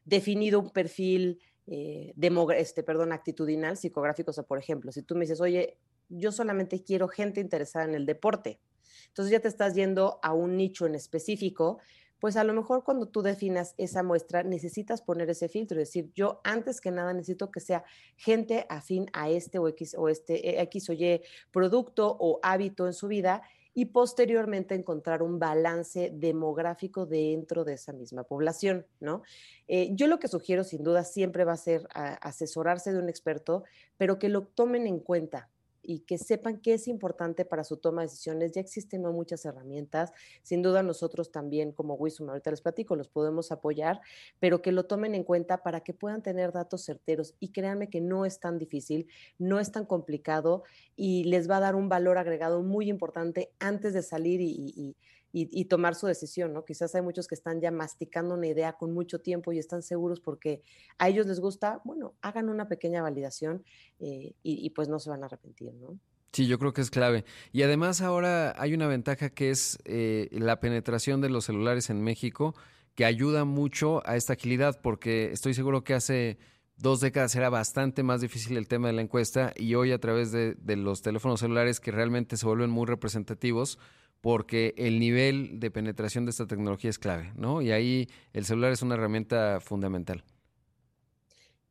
[0.06, 2.14] definido un perfil eh,
[2.56, 4.32] este, perdón, actitudinal, psicográfico.
[4.32, 5.78] O sea, por ejemplo, si tú me dices, oye,
[6.10, 8.60] yo solamente quiero gente interesada en el deporte.
[9.08, 11.80] Entonces ya te estás yendo a un nicho en específico,
[12.20, 16.12] pues a lo mejor cuando tú definas esa muestra necesitas poner ese filtro, es decir,
[16.14, 17.84] yo antes que nada necesito que sea
[18.18, 22.94] gente afín a este o X o este X o Y producto o hábito en
[22.94, 23.42] su vida
[23.74, 29.22] y posteriormente encontrar un balance demográfico dentro de esa misma población, ¿no?
[29.68, 33.64] Eh, yo lo que sugiero sin duda siempre va a ser asesorarse de un experto,
[33.98, 35.50] pero que lo tomen en cuenta,
[35.90, 38.52] y que sepan qué es importante para su toma de decisiones.
[38.52, 40.12] Ya existen muchas herramientas,
[40.44, 44.00] sin duda nosotros también como Wisdom, ahorita les platico, los podemos apoyar,
[44.40, 48.02] pero que lo tomen en cuenta para que puedan tener datos certeros y créanme que
[48.02, 49.08] no es tan difícil,
[49.40, 50.64] no es tan complicado
[50.96, 54.96] y les va a dar un valor agregado muy importante antes de salir y y,
[55.70, 56.66] tomar su decisión, ¿no?
[56.66, 60.20] Quizás hay muchos que están ya masticando una idea con mucho tiempo y están seguros
[60.20, 60.64] porque
[60.98, 63.64] a ellos les gusta, bueno, hagan una pequeña validación
[64.00, 66.00] eh, y, pues no se van a arrepentir, ¿no?
[66.32, 67.26] Sí, yo creo que es clave.
[67.52, 72.02] Y además ahora hay una ventaja que es eh, la penetración de los celulares en
[72.02, 72.56] México,
[72.96, 76.38] que ayuda mucho a esta agilidad, porque estoy seguro que hace
[76.76, 80.32] dos décadas era bastante más difícil el tema de la encuesta y hoy a través
[80.32, 83.80] de los teléfonos celulares que realmente se vuelven muy representativos,
[84.22, 87.62] porque el nivel de penetración de esta tecnología es clave, ¿no?
[87.62, 90.24] Y ahí el celular es una herramienta fundamental.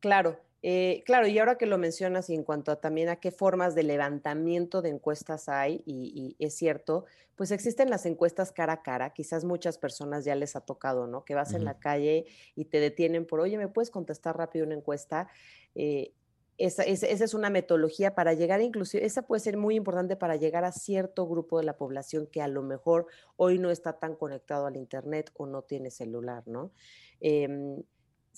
[0.01, 3.31] Claro, eh, claro, y ahora que lo mencionas y en cuanto a también a qué
[3.31, 7.05] formas de levantamiento de encuestas hay, y, es cierto,
[7.37, 11.25] pues existen las encuestas cara a cara, quizás muchas personas ya les ha tocado, ¿no?
[11.25, 14.75] Que vas en la calle y te detienen por, oye, ¿me puedes contestar rápido una
[14.75, 15.29] encuesta?
[15.77, 16.13] Eh,
[16.59, 20.73] esa, es una metodología para llegar, inclusive, esa puede ser muy importante para llegar a
[20.73, 24.77] cierto grupo de la población que a lo mejor hoy no está tan conectado al
[24.77, 26.73] Internet o no tiene celular, ¿no?
[27.21, 27.83] Em,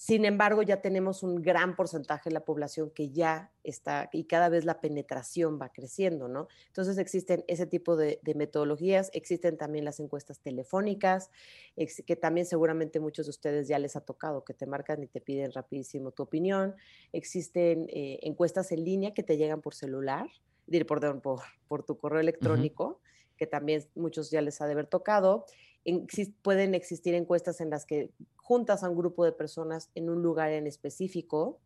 [0.00, 4.48] sin embargo, ya tenemos un gran porcentaje de la población que ya está y cada
[4.48, 6.48] vez la penetración va creciendo, ¿no?
[6.68, 11.30] Entonces existen ese tipo de, metodologías, existen también las encuestas telefónicas,
[11.76, 15.20] que también seguramente muchos de ustedes ya les ha tocado, que te marcan y te
[15.20, 16.76] piden rapidísimo tu opinión.
[17.12, 20.26] Existen eh, encuestas en línea que te llegan por celular,
[20.88, 23.02] perdón, por, por tu correo electrónico,
[23.36, 25.44] que también muchos ya les ha de haber tocado
[26.42, 28.10] pueden existir encuestas en las que
[28.50, 31.60] juntas a un grupo de personas en un lugar en específico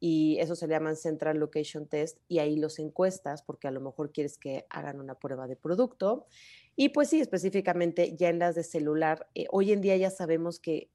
[0.00, 4.10] y eso se llaman Central Location Test y ahí los encuestas porque a lo mejor
[4.10, 6.26] quieres que hagan una prueba de producto.
[6.74, 10.58] Y pues sí, específicamente ya en las de celular, eh, hoy en día ya sabemos
[10.58, 10.90] que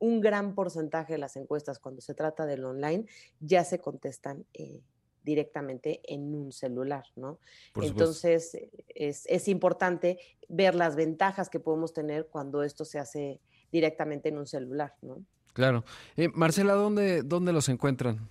[0.00, 3.06] un gran porcentaje de las encuestas cuando se trata del online
[3.40, 4.82] ya se contestan eh,
[5.22, 7.38] directamente en un celular, ¿no?
[7.80, 8.54] Entonces,
[8.88, 13.40] es, es, importante ver las ventajas que podemos tener cuando esto se hace
[13.74, 15.24] directamente en un celular, ¿no?
[15.52, 15.84] Claro.
[16.16, 18.28] Eh, Marcela, ¿dónde, ¿dónde los encuentran?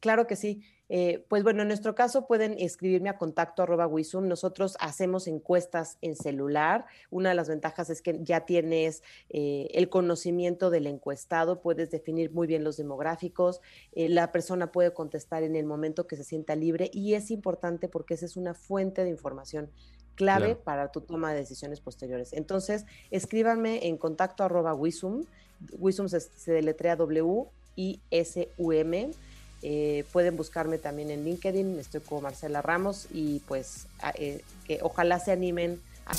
[0.00, 0.62] Claro que sí.
[0.88, 4.28] Eh, pues bueno, en nuestro caso pueden escribirme a contacto arroba Wisum.
[4.28, 6.86] Nosotros hacemos encuestas en celular.
[7.10, 12.30] Una de las ventajas es que ya tienes eh, el conocimiento del encuestado, puedes definir
[12.30, 13.60] muy bien los demográficos,
[13.92, 17.88] eh, la persona puede contestar en el momento que se sienta libre y es importante
[17.88, 19.70] porque esa es una fuente de información
[20.16, 22.32] clave para tu toma de decisiones posteriores.
[22.32, 25.24] Entonces, escríbanme en contacto arroba Wisum.
[25.78, 27.52] Wisum se, se deletrea W-I-S-U-M
[29.62, 35.18] eh, pueden buscarme también en LinkedIn, estoy como Marcela Ramos y pues eh, que ojalá
[35.18, 36.14] se animen a...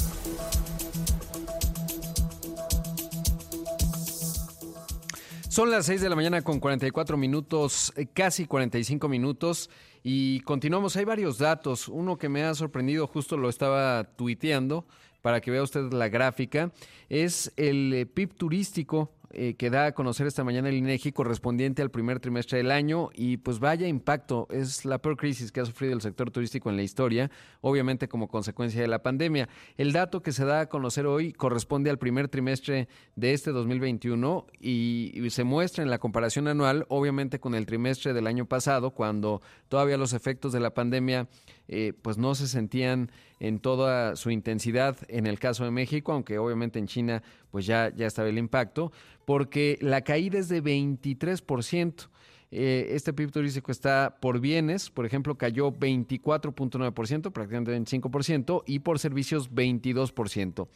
[5.58, 9.72] Son las 6 de la mañana con 44 minutos, eh, casi 45 minutos,
[10.04, 10.96] y continuamos.
[10.98, 11.88] Hay varios datos.
[11.88, 14.86] Uno que me ha sorprendido, justo lo estaba tuiteando
[15.24, 16.72] para que vea usted la gráfica,
[17.10, 21.92] es el PIB turístico eh, que da a conocer esta mañana el INEGI correspondiente al
[21.92, 25.94] primer trimestre del año y pues vaya impacto, es la peor crisis que ha sufrido
[25.94, 27.30] el sector turístico en la historia,
[27.62, 29.50] obviamente como consecuencia de la pandemia.
[29.76, 34.48] El dato que se da a conocer hoy corresponde al primer trimestre de este 2021
[34.60, 38.92] y, y se muestra en la comparación anual, obviamente con el trimestre del año pasado,
[38.92, 41.28] cuando todavía los efectos de la pandemia
[41.68, 46.38] eh, pues no se sentían en toda su intensidad en el caso de México, aunque
[46.38, 48.92] obviamente en China pues ya, ya estaba el impacto,
[49.26, 52.08] porque la caída es de 23%.
[52.50, 59.00] Eh, este PIB turístico está por bienes, por ejemplo, cayó 24.9%, prácticamente 25%, y por
[59.00, 60.68] servicios 22%.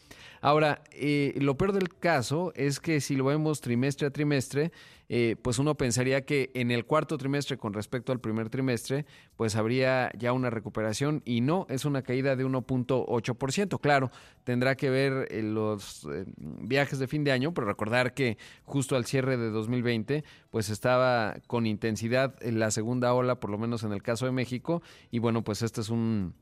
[0.42, 4.74] Ahora, eh, lo peor del caso es que si lo vemos trimestre a trimestre,
[5.14, 9.58] eh, pues uno pensaría que en el cuarto trimestre con respecto al primer trimestre, pues
[9.58, 13.82] habría ya una recuperación y no, es una caída de 1.8%.
[13.82, 14.10] Claro,
[14.46, 18.96] tendrá que ver eh, los eh, viajes de fin de año, pero recordar que justo
[18.96, 23.84] al cierre de 2020, pues estaba con intensidad en la segunda ola, por lo menos
[23.84, 26.36] en el caso de México, y bueno, pues este es un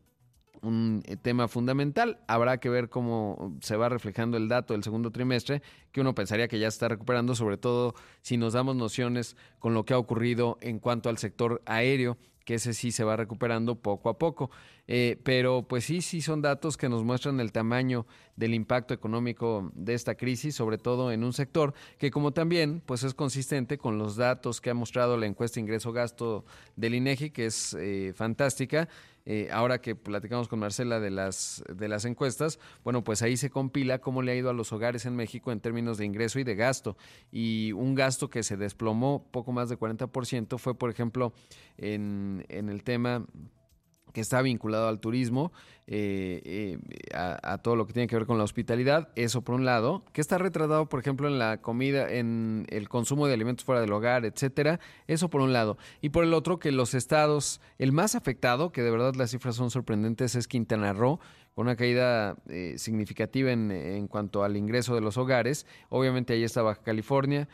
[0.62, 2.20] un eh, tema fundamental.
[2.28, 6.48] Habrá que ver cómo se va reflejando el dato del segundo trimestre, que uno pensaría
[6.48, 9.98] que ya se está recuperando, sobre todo si nos damos nociones con lo que ha
[9.98, 14.50] ocurrido en cuanto al sector aéreo, que ese sí se va recuperando poco a poco.
[14.92, 19.72] Eh, pero pues sí, sí son datos que nos muestran el tamaño del impacto económico
[19.76, 24.00] de esta crisis, sobre todo en un sector que como también pues es consistente con
[24.00, 26.44] los datos que ha mostrado la encuesta ingreso-gasto
[26.76, 28.90] del INEGI, que es eh, fantástica
[29.28, 33.52] eh, ahora que platicamos con Marcela de las, de las encuestas, bueno, pues ahí se
[33.52, 36.44] compila cómo le ha ido a los hogares en México en términos de ingreso y
[36.44, 36.98] de gasto.
[37.32, 41.32] Y un gasto que se desplomó poco más de 40% fue, por ejemplo,
[41.78, 43.24] en, en el tema
[44.14, 45.52] que está vinculado al turismo,
[45.88, 46.80] eh, eh,
[47.16, 50.22] a, todo lo que tiene que ver con la hospitalidad, eso por un lado, que
[50.22, 54.26] está retratado, por ejemplo, en la comida, en el consumo de alimentos fuera del hogar,
[54.26, 55.78] etcétera, eso por un lado.
[56.02, 59.56] Y por el otro, que los estados, el más afectado, que de verdad las cifras
[59.56, 61.20] son sorprendentes, es Quintana Roo,
[61.56, 65.66] con una caída eh, significativa en, en, cuanto al ingreso de los hogares.
[65.90, 67.50] Obviamente ahí está Baja California,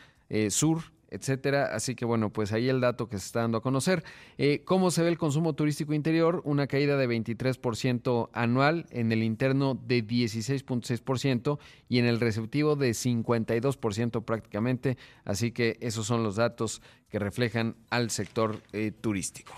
[0.49, 1.69] Sur, etcétera.
[1.73, 4.04] Así que bueno, pues ahí el dato que se está dando a conocer.
[4.38, 6.41] Eh, ¿Cómo se ve el consumo turístico interior?
[6.45, 12.91] Una caída de 23% anual, en el interno de 16.6% y en el receptivo de
[12.91, 14.97] 52% prácticamente.
[15.24, 19.53] Así que esos son los datos que reflejan al sector eh, turístico.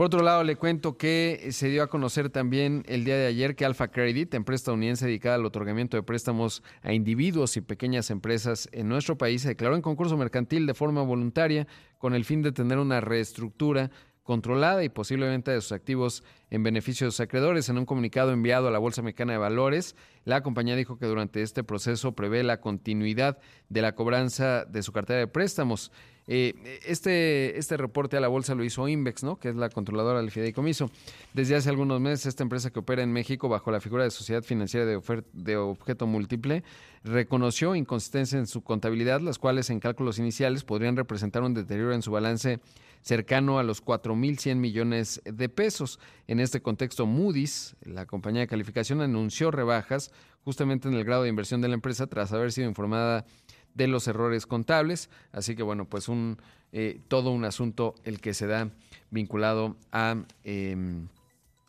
[0.00, 3.54] Por otro lado, le cuento que se dio a conocer también el día de ayer
[3.54, 8.66] que Alpha Credit, empresa estadounidense dedicada al otorgamiento de préstamos a individuos y pequeñas empresas
[8.72, 11.66] en nuestro país, se declaró en concurso mercantil de forma voluntaria
[11.98, 13.90] con el fin de tener una reestructura
[14.22, 17.68] controlada y posiblemente de sus activos en beneficio de sus acreedores.
[17.68, 21.42] En un comunicado enviado a la Bolsa Mexicana de Valores, la compañía dijo que durante
[21.42, 23.38] este proceso prevé la continuidad
[23.68, 25.92] de la cobranza de su cartera de préstamos.
[26.32, 26.54] Eh,
[26.86, 29.40] este, este reporte a la bolsa lo hizo Invex, ¿no?
[29.40, 30.88] que es la controladora del fideicomiso.
[31.34, 34.44] Desde hace algunos meses, esta empresa que opera en México bajo la figura de sociedad
[34.44, 36.62] financiera de, de objeto múltiple
[37.02, 42.02] reconoció inconsistencias en su contabilidad, las cuales en cálculos iniciales podrían representar un deterioro en
[42.02, 42.60] su balance
[43.02, 45.98] cercano a los 4.100 millones de pesos.
[46.28, 50.12] En este contexto, Moody's, la compañía de calificación, anunció rebajas
[50.44, 53.26] justamente en el grado de inversión de la empresa tras haber sido informada
[53.74, 55.10] de los errores contables.
[55.32, 56.38] Así que bueno, pues un
[56.72, 58.70] eh, todo un asunto el que se da
[59.10, 61.08] vinculado a em,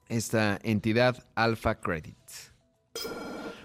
[0.09, 2.15] esta entidad Alpha Credit.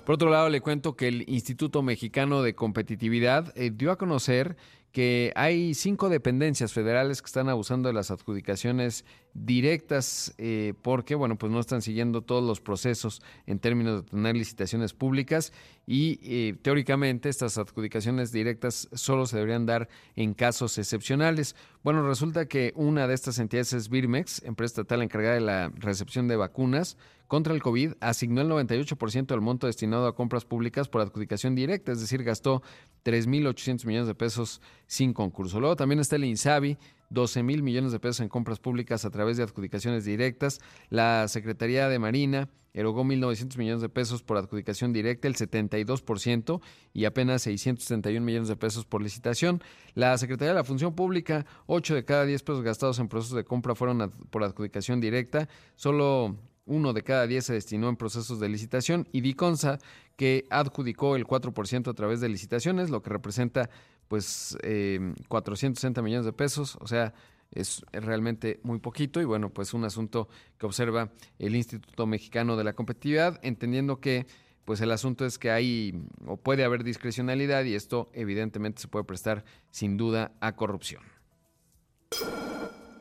[0.06, 4.56] Por otro lado, le cuento que el Instituto Mexicano de Competitividad eh, dio a conocer
[4.96, 11.36] que hay cinco dependencias federales que están abusando de las adjudicaciones directas eh, porque, bueno,
[11.36, 15.52] pues no están siguiendo todos los procesos en términos de tener licitaciones públicas
[15.86, 21.56] y eh, teóricamente estas adjudicaciones directas solo se deberían dar en casos excepcionales.
[21.82, 26.26] Bueno, resulta que una de estas entidades es Birmex, empresa estatal encargada de la recepción
[26.26, 26.96] de vacunas
[27.28, 31.92] contra el COVID, asignó el 98% del monto destinado a compras públicas por adjudicación directa,
[31.92, 32.62] es decir, gastó
[33.04, 35.60] 3.800 millones de pesos sin concurso.
[35.60, 36.78] Luego también está el INSABI,
[37.10, 40.60] 12 mil millones de pesos en compras públicas a través de adjudicaciones directas.
[40.90, 46.60] La Secretaría de Marina erogó 1.900 millones de pesos por adjudicación directa, el 72%,
[46.92, 49.62] y apenas 671 millones de pesos por licitación.
[49.94, 53.44] La Secretaría de la Función Pública, 8 de cada 10 pesos gastados en procesos de
[53.44, 55.48] compra fueron por adjudicación directa.
[55.74, 56.36] Solo
[56.66, 59.78] uno de cada 10 se destinó en procesos de licitación y Diconsa,
[60.16, 63.70] que adjudicó el 4% a través de licitaciones, lo que representa
[64.08, 67.14] pues eh, 460 millones de pesos, o sea,
[67.52, 72.64] es realmente muy poquito y bueno, pues un asunto que observa el Instituto Mexicano de
[72.64, 74.26] la Competitividad, entendiendo que
[74.64, 75.94] pues el asunto es que hay
[76.26, 81.02] o puede haber discrecionalidad y esto evidentemente se puede prestar sin duda a corrupción.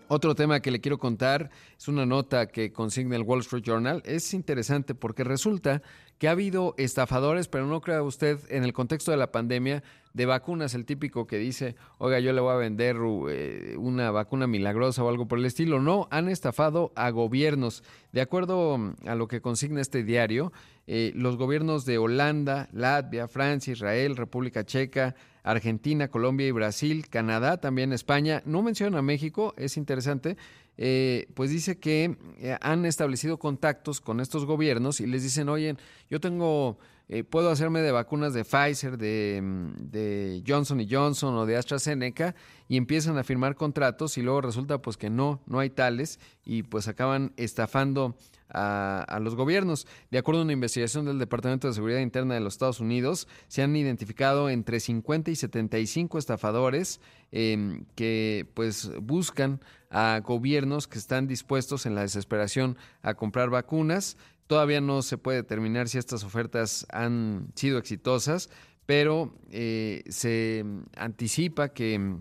[0.08, 4.03] Otro tema que le quiero contar es una nota que consigna el Wall Street Journal.
[4.06, 5.82] Es interesante porque resulta
[6.20, 9.84] que ha habido estafadores, pero no crea usted en el contexto de la pandemia
[10.14, 12.97] de vacunas, el típico que dice, oiga, yo le voy a vender
[13.30, 15.82] eh, una vacuna milagrosa o algo por el estilo.
[15.82, 17.84] No, han estafado a gobiernos.
[18.14, 20.53] De acuerdo mm, a lo que consigna este diario,
[20.88, 25.16] eh, los gobiernos de Holanda, Latvia, Francia, Israel, República Checa,
[25.46, 30.38] Argentina, Colombia y Brasil, Canadá, también España, no menciona México, es interesante,
[30.78, 35.78] eh, pues dice que eh, han establecido contactos con estos gobiernos y les dicen, oye,
[36.10, 41.36] yo tengo, eh, puedo hacerme de vacunas de Pfizer, de, mm, de Johnson y Johnson
[41.36, 42.36] o de AstraZeneca
[42.68, 46.64] y empiezan a firmar contratos y luego resulta pues que no, no hay tales y
[46.64, 48.16] pues acaban estafando
[48.49, 49.88] a, los gobiernos.
[50.12, 53.62] De acuerdo a una investigación del Departamento de Seguridad Interna de los Estados Unidos, se
[53.62, 57.01] han identificado entre 50 y 75 estafadores
[57.32, 64.18] em, que pues buscan a gobiernos que están dispuestos en la desesperación a comprar vacunas.
[64.48, 68.50] Todavía no se puede determinar si estas ofertas han sido exitosas,
[68.86, 70.64] pero eh, se
[70.96, 72.18] anticipa que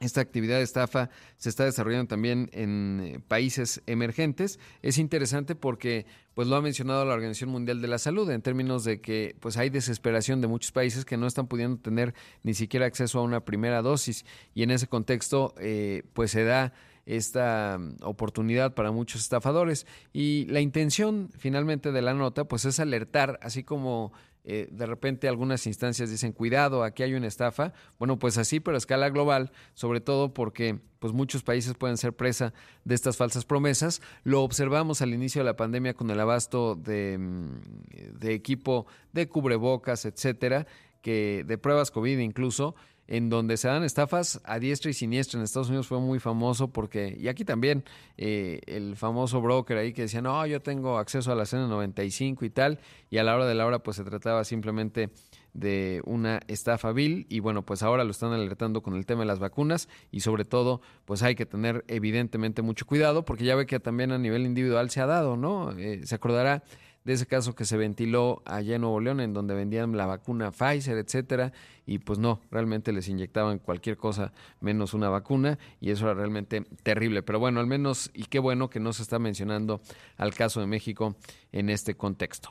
[0.00, 4.60] esta actividad de estafa se está desarrollando también en eh, países emergentes.
[4.82, 8.84] Es interesante porque pues lo ha mencionado la Organización Mundial de la Salud en términos
[8.84, 12.86] de que pues hay desesperación de muchos países que no están pudiendo tener ni siquiera
[12.86, 16.72] acceso a una primera dosis y en ese contexto eh, pues se da
[17.08, 22.80] esta mm, oportunidad para muchos estafadores y la intención finalmente de la nota pues es
[22.80, 24.12] alertar así como
[24.50, 27.74] eh, de repente algunas instancias dicen, cuidado, aquí hay una estafa.
[27.98, 32.14] Bueno, pues así, pero a escala global, sobre todo porque pues muchos países pueden ser
[32.14, 32.54] presa
[32.84, 34.00] de estas falsas promesas.
[34.24, 39.28] Lo observamos al inicio de la pandemia con el abasto de, mm, de equipo de
[39.28, 40.66] cubrebocas, etcétera,
[41.02, 42.74] que de pruebas COVID incluso,
[43.08, 45.38] en donde se dan estafas a diestra y siniestra.
[45.38, 47.82] En Estados Unidos fue muy famoso porque, y aquí también,
[48.18, 52.44] eh, el famoso broker ahí que decía, no, yo tengo acceso a la cena 95
[52.44, 52.78] y tal,
[53.10, 55.10] y a la hora de la hora pues se trataba simplemente
[55.54, 59.26] de una estafa vil y bueno pues ahora lo están alertando con el tema de
[59.26, 63.66] las vacunas y sobre todo pues hay que tener evidentemente mucho cuidado porque ya ve
[63.66, 65.72] que también a nivel individual se ha dado, ¿no?
[65.72, 66.62] Eh, se acordará
[67.04, 70.50] de ese caso que se ventiló allá en Nuevo León, en donde vendían la vacuna
[70.50, 71.52] Pfizer, etcétera,
[71.86, 76.66] y pues no, realmente les inyectaban cualquier cosa menos una vacuna, y eso era realmente
[76.82, 77.22] terrible.
[77.22, 79.80] Pero bueno, al menos, y qué bueno que no se está mencionando
[80.16, 81.16] al caso de México
[81.52, 82.50] en este contexto.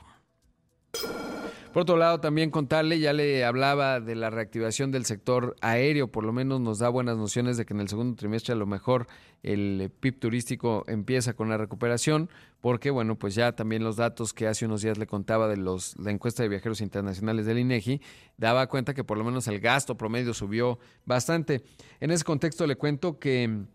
[1.72, 6.24] Por otro lado, también contarle, ya le hablaba de la reactivación del sector aéreo, por
[6.24, 9.06] lo menos nos da buenas nociones de que en el segundo trimestre a lo mejor
[9.42, 14.48] el PIB turístico empieza con la recuperación, porque bueno, pues ya también los datos que
[14.48, 18.00] hace unos días le contaba de los la encuesta de viajeros internacionales del INEGI
[18.38, 21.62] daba cuenta que por lo menos el gasto promedio subió bastante.
[22.00, 23.66] En ese contexto le cuento que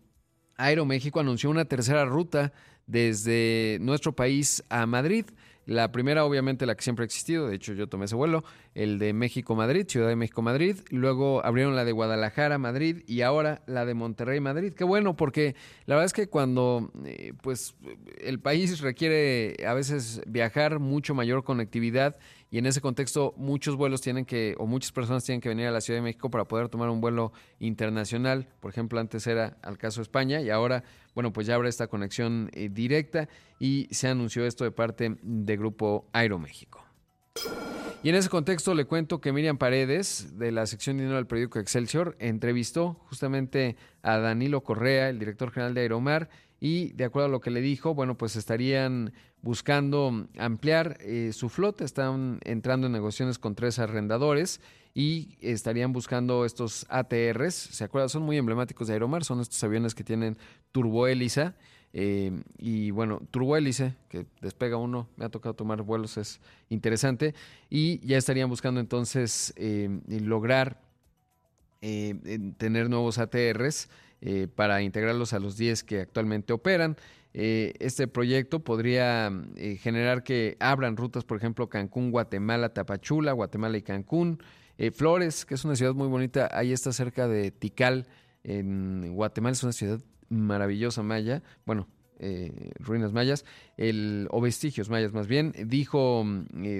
[0.56, 2.52] Aeroméxico anunció una tercera ruta
[2.86, 5.26] desde nuestro país a Madrid.
[5.66, 8.44] La primera, obviamente, la que siempre ha existido, de hecho yo tomé ese vuelo,
[8.74, 13.94] el de México-Madrid, Ciudad de México-Madrid, luego abrieron la de Guadalajara-Madrid y ahora la de
[13.94, 14.74] Monterrey-Madrid.
[14.74, 15.54] Qué bueno, porque
[15.86, 17.74] la verdad es que cuando eh, pues
[18.20, 22.16] el país requiere a veces viajar, mucho mayor conectividad
[22.54, 25.72] y en ese contexto muchos vuelos tienen que, o muchas personas tienen que venir a
[25.72, 28.46] la Ciudad de México para poder tomar un vuelo internacional.
[28.60, 30.84] Por ejemplo, antes era al caso España y ahora,
[31.16, 33.28] bueno, pues ya habrá esta conexión eh, directa
[33.58, 36.84] y se anunció esto de parte de Grupo Aeroméxico.
[38.04, 41.26] Y en ese contexto le cuento que Miriam Paredes, de la sección de dinero del
[41.26, 46.30] periódico Excelsior, entrevistó justamente a Danilo Correa, el director general de Aeromar,
[46.60, 49.12] y de acuerdo a lo que le dijo, bueno, pues estarían
[49.44, 54.62] buscando ampliar eh, su flota, están entrando en negociaciones con tres arrendadores
[54.94, 58.08] y estarían buscando estos ATRs, ¿se acuerdan?
[58.08, 60.38] Son muy emblemáticos de Aeromar, son estos aviones que tienen
[60.72, 61.52] turbohélice
[61.92, 66.40] eh, y bueno, turbohélice, que despega uno, me ha tocado tomar vuelos, es
[66.70, 67.34] interesante,
[67.68, 70.82] y ya estarían buscando entonces eh, lograr
[72.56, 73.90] tener nuevos ATRs
[74.26, 76.96] eh, para integrarlos a los 10 que actualmente operan.
[77.34, 83.76] Eh, este proyecto podría eh, generar que abran rutas, por ejemplo, Cancún, Guatemala, Tapachula, Guatemala
[83.76, 84.38] y Cancún.
[84.92, 88.08] Flores, que es una ciudad muy bonita, ahí está cerca de Tikal,
[88.42, 91.86] en Guatemala, es una ciudad maravillosa maya, bueno,
[92.80, 93.44] ruinas mayas,
[93.76, 96.26] el, o vestigios mayas más bien, dijo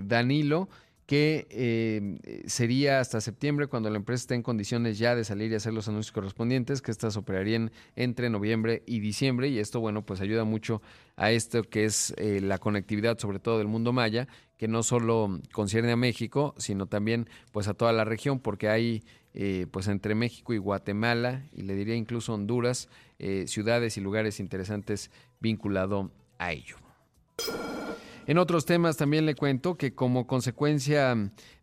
[0.02, 0.68] Danilo
[1.06, 5.54] que eh, sería hasta septiembre cuando la empresa esté en condiciones ya de salir y
[5.54, 10.20] hacer los anuncios correspondientes, que estas operarían entre noviembre y diciembre y esto, bueno, pues
[10.20, 10.80] ayuda mucho
[11.16, 15.40] a esto que es eh, la conectividad, sobre todo del mundo maya, que no solo
[15.52, 20.14] concierne a México, sino también pues a toda la región, porque hay eh, pues entre
[20.14, 22.88] México y Guatemala y le diría incluso Honduras,
[23.46, 26.76] ciudades y lugares interesantes vinculado a ello.
[28.26, 31.14] En otros temas también le cuento que como consecuencia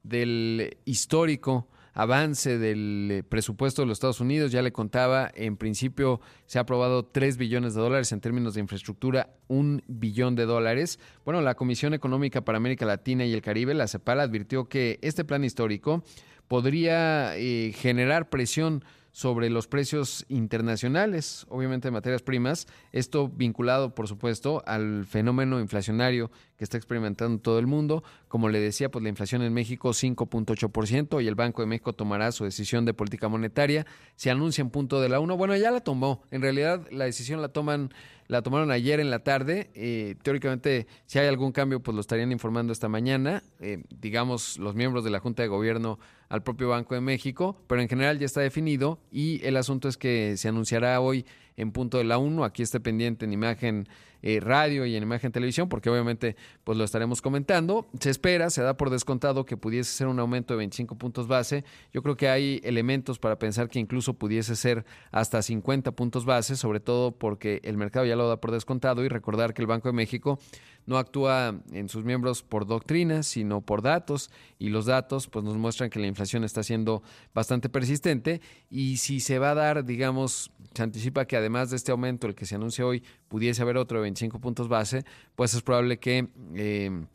[0.04, 6.22] del histórico avance del eh, presupuesto de los Estados Unidos, ya le contaba, en principio
[6.46, 11.00] se ha aprobado 3 billones de dólares en términos de infraestructura, un billón de dólares.
[11.26, 15.26] Bueno, la Comisión Económica para América Latina y el Caribe, la CEPAL, advirtió que este
[15.26, 16.04] plan histórico
[16.48, 24.08] podría eh, generar presión sobre los precios internacionales, obviamente de materias primas, esto vinculado, por
[24.08, 28.04] supuesto, al fenómeno inflacionario que está experimentando todo el mundo.
[28.28, 32.32] Como le decía, pues la inflación en México 5.8% y el Banco de México tomará
[32.32, 33.86] su decisión de política monetaria.
[34.16, 35.38] Se anuncia en punto de la 1.
[35.38, 36.24] Bueno, ya la tomó.
[36.32, 37.92] En realidad la decisión la toman
[38.32, 39.72] la tomaron ayer en la tarde.
[39.76, 43.44] Eh, teóricamente, si hay algún cambio, pues lo estarían informando esta mañana.
[43.60, 47.82] Eh, digamos, los miembros de la Junta de Gobierno al propio Banco de México, pero
[47.82, 51.26] en general ya está definido y el asunto es que se anunciará hoy
[51.58, 52.46] en punto de la 1.
[52.46, 53.90] Aquí esté pendiente en imagen
[54.22, 57.88] eh, radio y en imagen televisión, porque obviamente pues lo estaremos comentando.
[58.00, 61.64] Se espera, se da por descontado que pudiese ser un aumento de 25 puntos base.
[61.94, 66.56] Yo creo que hay elementos para pensar que incluso pudiese ser hasta 50 puntos base,
[66.56, 69.90] sobre todo porque el mercado ya lo da por descontado y recordar que el Banco
[69.90, 70.40] de México
[70.86, 75.58] no actúa en sus miembros por doctrina, sino por datos, y los datos pues nos
[75.58, 77.04] muestran que la inflación está siendo
[77.34, 78.42] bastante persistente.
[78.70, 82.36] Y si se va a dar, digamos, se anticipa que además de este aumento, el
[82.36, 85.06] que se anuncia hoy, pudiese haber otro de 25 puntos base,
[85.36, 87.06] pues es probable que eh,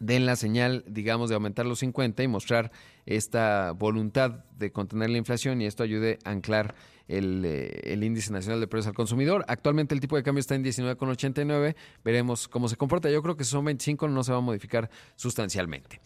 [0.00, 2.72] den la señal, digamos, de aumentar los 50 y mostrar
[3.06, 6.74] esta voluntad de contener la inflación y esto ayude a anclar
[7.10, 9.44] el, eh, el, índice nacional de precios al consumidor.
[9.48, 11.74] Actualmente el tipo de cambio está en 19,89.
[12.04, 13.10] Veremos cómo se comporta.
[13.10, 16.00] Yo creo que son 25 no se va a modificar sustancialmente.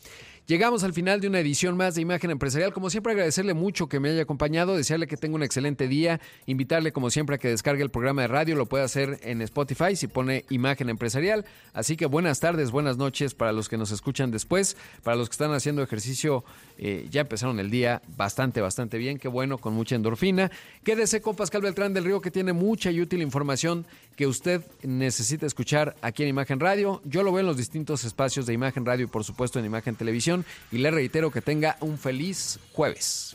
[0.46, 2.74] Llegamos al final de una edición más de Imagen Empresarial.
[2.74, 6.92] Como siempre, agradecerle mucho que me haya acompañado, desearle que tenga un excelente día, invitarle
[6.92, 10.06] como siempre a que descargue el programa de radio, lo puede hacer en Spotify si
[10.06, 11.46] pone Imagen Empresarial.
[11.72, 15.32] Así que buenas tardes, buenas noches para los que nos escuchan después, para los que
[15.32, 16.44] están haciendo ejercicio,
[16.76, 20.50] eh, ya empezaron el día bastante, bastante bien, qué bueno, con mucha endorfina.
[20.94, 23.84] Quédese con Pascal Beltrán del Río que tiene mucha y útil información
[24.14, 27.02] que usted necesita escuchar aquí en Imagen Radio.
[27.04, 29.96] Yo lo veo en los distintos espacios de Imagen Radio y por supuesto en Imagen
[29.96, 33.34] Televisión y le reitero que tenga un feliz jueves.